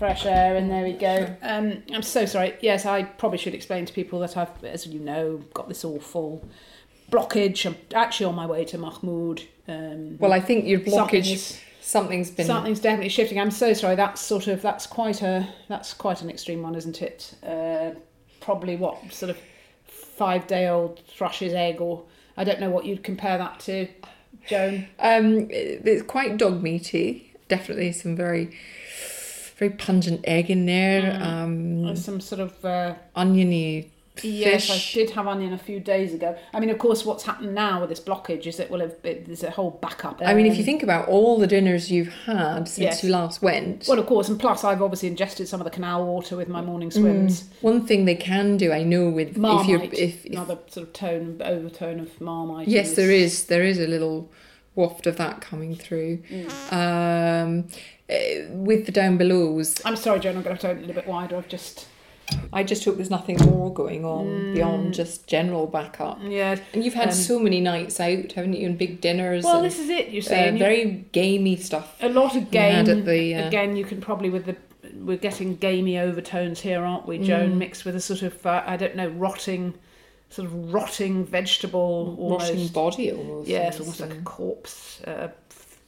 fresh 0.00 0.24
air 0.24 0.56
and 0.56 0.70
There 0.70 0.82
we 0.82 0.94
go. 0.94 1.36
Um, 1.42 1.82
I'm 1.92 2.00
so 2.02 2.24
sorry. 2.24 2.56
Yes, 2.62 2.86
I 2.86 3.02
probably 3.02 3.36
should 3.36 3.54
explain 3.54 3.84
to 3.84 3.92
people 3.92 4.18
that 4.20 4.34
I've, 4.34 4.64
as 4.64 4.86
you 4.86 4.98
know, 4.98 5.42
got 5.52 5.68
this 5.68 5.84
awful 5.84 6.42
blockage. 7.12 7.66
I'm 7.66 7.76
actually 7.94 8.24
on 8.26 8.34
my 8.34 8.46
way 8.46 8.64
to 8.64 8.78
Mahmoud. 8.78 9.42
Um, 9.68 10.16
Well, 10.18 10.32
I 10.32 10.40
think 10.40 10.64
your 10.64 10.80
blockage, 10.80 11.30
is- 11.34 11.60
something's 11.82 12.30
been. 12.30 12.46
Something's 12.46 12.80
definitely 12.80 13.10
shifting. 13.10 13.38
I'm 13.38 13.50
so 13.50 13.74
sorry. 13.74 13.94
That's 13.94 14.22
sort 14.22 14.46
of 14.46 14.62
that's 14.62 14.86
quite 14.86 15.20
a 15.20 15.46
that's 15.68 15.92
quite 15.92 16.22
an 16.22 16.30
extreme 16.30 16.62
one, 16.62 16.74
isn't 16.74 17.02
it? 17.02 17.34
Uh, 17.46 17.90
probably 18.40 18.76
what 18.76 19.12
sort 19.12 19.28
of 19.28 19.38
five 19.84 20.46
day 20.46 20.66
old 20.66 21.00
thrush's 21.08 21.52
egg, 21.52 21.78
or 21.78 22.04
I 22.38 22.44
don't 22.44 22.58
know 22.58 22.70
what 22.70 22.86
you'd 22.86 23.04
compare 23.04 23.36
that 23.36 23.60
to, 23.60 23.86
Joan. 24.46 24.86
Um, 24.98 25.48
it's 25.50 26.02
quite 26.04 26.38
dog 26.38 26.62
meaty. 26.62 27.34
Definitely 27.48 27.92
some 27.92 28.14
very, 28.16 28.56
very 29.60 29.72
pungent 29.72 30.22
egg 30.24 30.50
in 30.50 30.66
there. 30.66 31.18
Um, 31.22 31.94
Some 31.94 32.20
sort 32.20 32.40
of 32.40 32.64
uh, 32.64 32.94
oniony 33.14 33.92
yes, 34.22 34.70
I 34.70 34.94
did 34.94 35.10
have 35.10 35.26
onion 35.26 35.52
a 35.52 35.58
few 35.58 35.80
days 35.80 36.14
ago. 36.14 36.36
I 36.52 36.60
mean, 36.60 36.70
of 36.70 36.78
course, 36.78 37.04
what's 37.04 37.24
happened 37.24 37.54
now 37.54 37.80
with 37.80 37.90
this 37.90 38.00
blockage 38.00 38.46
is 38.46 38.56
that 38.56 38.70
will 38.70 38.80
have 38.80 38.94
it, 39.04 39.26
there's 39.26 39.42
a 39.42 39.50
whole 39.50 39.70
backup. 39.70 40.20
I 40.24 40.34
mean, 40.34 40.46
if 40.46 40.52
Um, 40.52 40.58
you 40.58 40.64
think 40.64 40.82
about 40.82 41.08
all 41.08 41.38
the 41.38 41.46
dinners 41.46 41.90
you've 41.90 42.12
had 42.24 42.68
since 42.68 42.78
Yes. 42.78 43.04
you 43.04 43.10
last 43.10 43.42
went, 43.42 43.86
well, 43.88 43.98
of 43.98 44.06
course, 44.06 44.28
and 44.28 44.38
plus 44.38 44.64
I've 44.64 44.82
obviously 44.82 45.08
ingested 45.08 45.48
some 45.48 45.60
of 45.60 45.64
the 45.64 45.70
canal 45.70 46.04
water 46.04 46.36
with 46.36 46.48
my 46.48 46.60
morning 46.60 46.90
swims. 46.90 47.48
one 47.60 47.86
thing 47.86 48.04
they 48.04 48.14
can 48.14 48.56
do, 48.56 48.72
I 48.72 48.82
know, 48.82 49.08
with 49.10 49.28
if 49.28 49.36
you're 49.36 49.42
Marmite, 49.42 49.92
if, 49.94 50.24
if 50.26 50.32
another 50.32 50.58
sort 50.68 50.86
of 50.88 50.92
tone 50.92 51.40
overtone 51.44 52.00
of 52.00 52.20
marmite. 52.20 52.68
Yes, 52.68 52.94
there 52.94 53.10
is. 53.10 53.44
There 53.44 53.64
is 53.64 53.78
a 53.78 53.86
little 53.86 54.30
waft 54.74 55.06
of 55.06 55.16
that 55.16 55.40
coming 55.40 55.74
through. 55.74 56.22
Um, 56.70 56.78
eh, 56.78 57.62
with 58.50 58.86
the 58.86 58.92
down 58.92 59.16
belows, 59.16 59.80
I'm 59.84 59.96
sorry, 59.96 60.20
Joan. 60.20 60.36
I'm 60.36 60.42
going 60.42 60.56
to 60.56 60.60
have 60.60 60.60
to 60.62 60.68
open 60.70 60.78
it 60.82 60.84
a 60.84 60.86
little 60.88 61.02
bit 61.02 61.08
wider. 61.10 61.36
I've 61.36 61.48
just 61.48 61.86
I 62.52 62.62
just 62.62 62.84
hope 62.84 62.96
there's 62.96 63.10
nothing 63.10 63.38
more 63.44 63.72
going 63.74 64.04
on 64.04 64.54
beyond 64.54 64.94
just 64.94 65.26
general 65.26 65.66
backup. 65.66 66.18
yeah. 66.22 66.56
And 66.72 66.84
you've 66.84 66.94
had 66.94 67.08
Um, 67.08 67.14
so 67.14 67.38
many 67.40 67.60
nights 67.60 67.98
out, 67.98 68.32
haven't 68.32 68.52
you? 68.52 68.66
And 68.66 68.78
big 68.78 69.00
dinners. 69.00 69.44
Well, 69.44 69.56
and, 69.56 69.64
this 69.64 69.78
is 69.80 69.88
it. 69.88 70.08
You 70.08 70.22
see, 70.22 70.34
uh, 70.34 70.52
very 70.56 71.06
gamey 71.12 71.56
stuff. 71.56 71.96
a 72.00 72.08
lot 72.08 72.36
of 72.36 72.50
game. 72.50 72.88
at 72.88 73.04
the, 73.04 73.34
uh, 73.34 73.48
Again, 73.48 73.76
you 73.76 73.84
can 73.84 74.00
probably 74.00 74.30
with 74.30 74.46
the 74.46 74.56
we're 74.94 75.16
getting 75.16 75.56
gamey 75.56 75.98
overtones 75.98 76.60
here, 76.60 76.82
aren't 76.84 77.06
we, 77.06 77.18
Mm. 77.18 77.24
Joan? 77.24 77.58
Mixed 77.58 77.84
with 77.84 77.96
a 77.96 78.00
sort 78.00 78.22
of 78.22 78.44
uh, 78.46 78.62
I 78.66 78.76
don't 78.76 78.96
know, 78.96 79.08
rotting, 79.08 79.74
sort 80.30 80.46
of 80.46 80.72
rotting 80.74 81.24
vegetable, 81.24 82.16
almost. 82.18 82.50
Rotting 82.50 82.68
body 82.68 83.12
almost. 83.12 83.48
Yeah, 83.48 83.68
it's 83.68 83.78
Yes, 83.78 83.80
almost 83.80 84.00
like 84.00 84.10
a 84.12 84.18
uh, 84.18 84.22
corpse, 84.22 85.00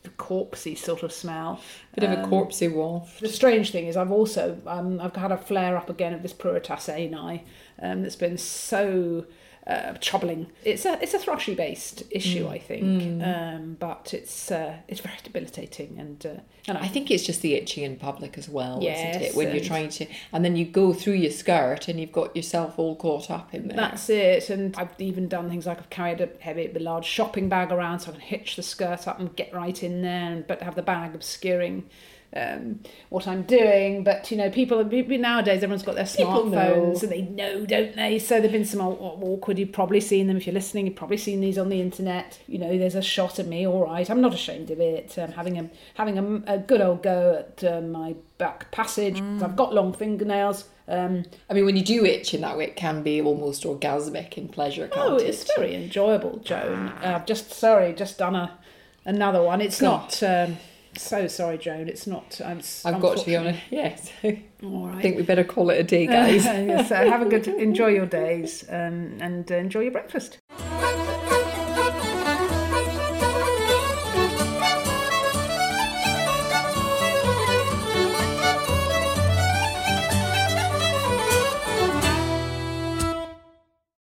uh, 0.07 0.11
corpsey 0.19 0.77
sort 0.77 1.03
of 1.03 1.13
smell. 1.13 1.61
bit 1.95 2.05
of 2.05 2.19
a 2.19 2.23
Um, 2.23 2.31
corpsey 2.31 2.73
waft. 2.73 3.21
The 3.21 3.29
strange 3.29 3.71
thing 3.71 3.87
is, 3.87 3.97
I've 3.97 4.13
also 4.13 4.59
um, 4.67 5.01
I've 5.01 5.17
had 5.17 5.33
a 5.33 5.37
flare 5.39 5.77
up 5.77 5.91
again 5.91 6.13
of 6.13 6.23
this 6.23 6.33
Pruritus 6.33 6.89
ani 6.89 7.45
um, 7.81 8.03
that's 8.03 8.17
been 8.17 8.39
so 8.39 9.25
uh, 9.67 9.95
troubling. 10.01 10.49
It's 10.65 10.85
a 10.85 11.01
it's 11.01 11.15
a 11.15 11.19
thrushy 11.19 11.55
based 11.55 12.03
issue, 12.11 12.49
I 12.49 12.59
think, 12.59 13.23
um, 13.23 13.77
but 13.79 14.13
it's 14.13 14.51
uh, 14.51 14.79
it's 14.89 15.01
very 15.01 15.17
debilitating 15.23 15.99
and 15.99 16.27
uh, 16.27 16.41
and 16.67 16.79
I 16.79 16.89
think 16.89 17.11
it's 17.11 17.25
just 17.25 17.43
the 17.43 17.55
itching 17.55 17.85
in 17.85 17.97
public 17.97 18.37
as 18.39 18.49
well, 18.49 18.79
isn't 18.79 19.23
it? 19.23 19.35
When 19.37 19.55
you're 19.55 19.65
trying 19.65 19.89
to, 19.91 20.07
and 20.33 20.45
then 20.45 20.57
you 20.57 20.65
go 20.65 20.93
through 20.93 21.15
your 21.15 21.31
skirt 21.31 21.89
and 21.89 22.01
you've 22.01 22.13
got 22.13 22.35
yourself 22.35 22.79
all 22.79 22.97
caught 22.97 23.31
up 23.31 23.55
in 23.55 23.69
there. 23.69 23.77
That's 23.77 24.09
it, 24.11 24.51
and 24.51 24.77
I've 24.77 24.95
even 24.99 25.29
done 25.29 25.49
things 25.49 25.67
like 25.67 25.79
I've 25.79 25.91
carried 25.91 26.21
a 26.21 26.29
heavy, 26.41 26.71
a 26.75 26.79
large 26.79 27.05
shopping 27.05 27.49
bag 27.49 27.71
around 27.71 28.01
so 28.01 28.11
I 28.11 28.13
can 28.15 28.21
hitch 28.21 28.57
the 28.57 28.63
skirt 28.63 29.07
up 29.07 29.21
and 29.21 29.35
get 29.37 29.53
right 29.55 29.81
in 29.83 30.03
there, 30.03 30.33
and, 30.33 30.47
but 30.47 30.63
have 30.63 30.75
the 30.75 30.83
bag 30.83 31.15
obscuring 31.15 31.89
um, 32.35 32.81
what 33.11 33.27
I'm 33.29 33.43
doing. 33.43 34.05
But 34.05 34.31
you 34.31 34.37
know, 34.37 34.51
people 34.51 34.83
nowadays, 34.85 35.63
everyone's 35.63 35.83
got 35.83 35.95
their 35.95 36.05
smartphones, 36.05 37.03
and 37.03 37.13
they 37.13 37.23
know, 37.23 37.65
don't 37.67 37.95
they? 37.97 38.19
So 38.19 38.39
there've 38.41 38.53
been 38.53 38.65
some 38.65 38.81
aw- 38.81 38.93
aw- 38.93 39.19
awkward. 39.23 39.59
You've 39.59 39.73
probably 39.73 40.01
seen 40.01 40.27
them 40.27 40.37
if 40.37 40.47
you're 40.47 40.55
listening. 40.55 40.87
You've 40.87 40.97
probably 40.97 41.17
seen 41.19 41.41
these 41.41 41.59
on 41.59 41.69
the 41.69 41.81
internet. 41.81 42.39
You 42.47 42.59
know, 42.59 42.77
there's 42.79 42.95
a 42.95 43.03
shot 43.03 43.39
of 43.39 43.47
me. 43.49 43.67
All 43.67 43.85
right, 43.87 44.09
I'm 44.11 44.21
not 44.21 44.35
ashamed 44.35 44.71
of 44.71 44.81
it. 44.81 45.19
Um, 45.19 45.33
having 45.33 45.59
a 45.59 45.71
having 45.95 46.19
a, 46.19 46.55
a 46.55 46.59
good 46.59 46.81
old 46.81 47.03
go 47.03 47.45
at 47.47 47.65
uh, 47.65 47.81
my 47.81 48.15
back 48.39 48.71
passage. 48.71 49.21
I've 49.21 49.57
got 49.57 49.75
long 49.75 49.93
fingernails. 49.93 50.65
Um, 50.89 51.25
I 51.49 51.55
mean, 51.55 51.65
when 51.65 51.77
you 51.77 51.85
do 51.85 52.05
itch 52.05 52.35
in 52.35 52.41
that 52.41 52.59
way, 52.59 52.65
it 52.65 52.77
can 52.77 53.03
be 53.03 53.21
almost 53.23 53.63
orgasmic 53.63 54.37
in 54.37 54.49
pleasure. 54.49 54.89
Can't 54.89 55.11
Oh, 55.13 55.17
it? 55.17 55.27
it's 55.29 55.49
very 55.57 55.75
enjoyable, 55.77 56.39
Joan. 56.39 56.89
Uh, 56.89 57.13
I've 57.15 57.27
just 57.27 57.51
sorry, 57.53 57.93
just 57.93 58.19
done 58.19 58.35
a 58.35 58.59
another 59.05 59.43
one. 59.43 59.61
It's 59.61 59.81
God. 59.81 60.11
not. 60.21 60.23
Um, 60.49 60.57
so 60.97 61.27
sorry, 61.27 61.59
Joan. 61.59 61.89
It's 61.89 62.07
not. 62.07 62.41
Um, 62.45 62.59
s- 62.59 62.85
I've 62.85 63.01
got 63.01 63.19
to 63.19 63.27
be 63.27 63.37
honest. 63.37 63.61
Yes. 63.71 64.11
All 64.63 64.87
I 64.87 65.03
think 65.03 65.17
we 65.17 65.23
better 65.23 65.45
call 65.45 65.71
it 65.71 65.79
a 65.81 65.83
day, 65.83 66.07
guys. 66.07 66.45
yes, 66.45 66.91
uh, 66.91 66.97
have 66.97 67.23
a 67.23 67.29
good. 67.29 67.47
Enjoy 67.49 67.89
your 67.89 68.07
days 68.07 68.65
um, 68.69 69.17
and 69.21 69.51
uh, 69.51 69.57
enjoy 69.57 69.81
your 69.81 69.93
breakfast. 69.93 70.39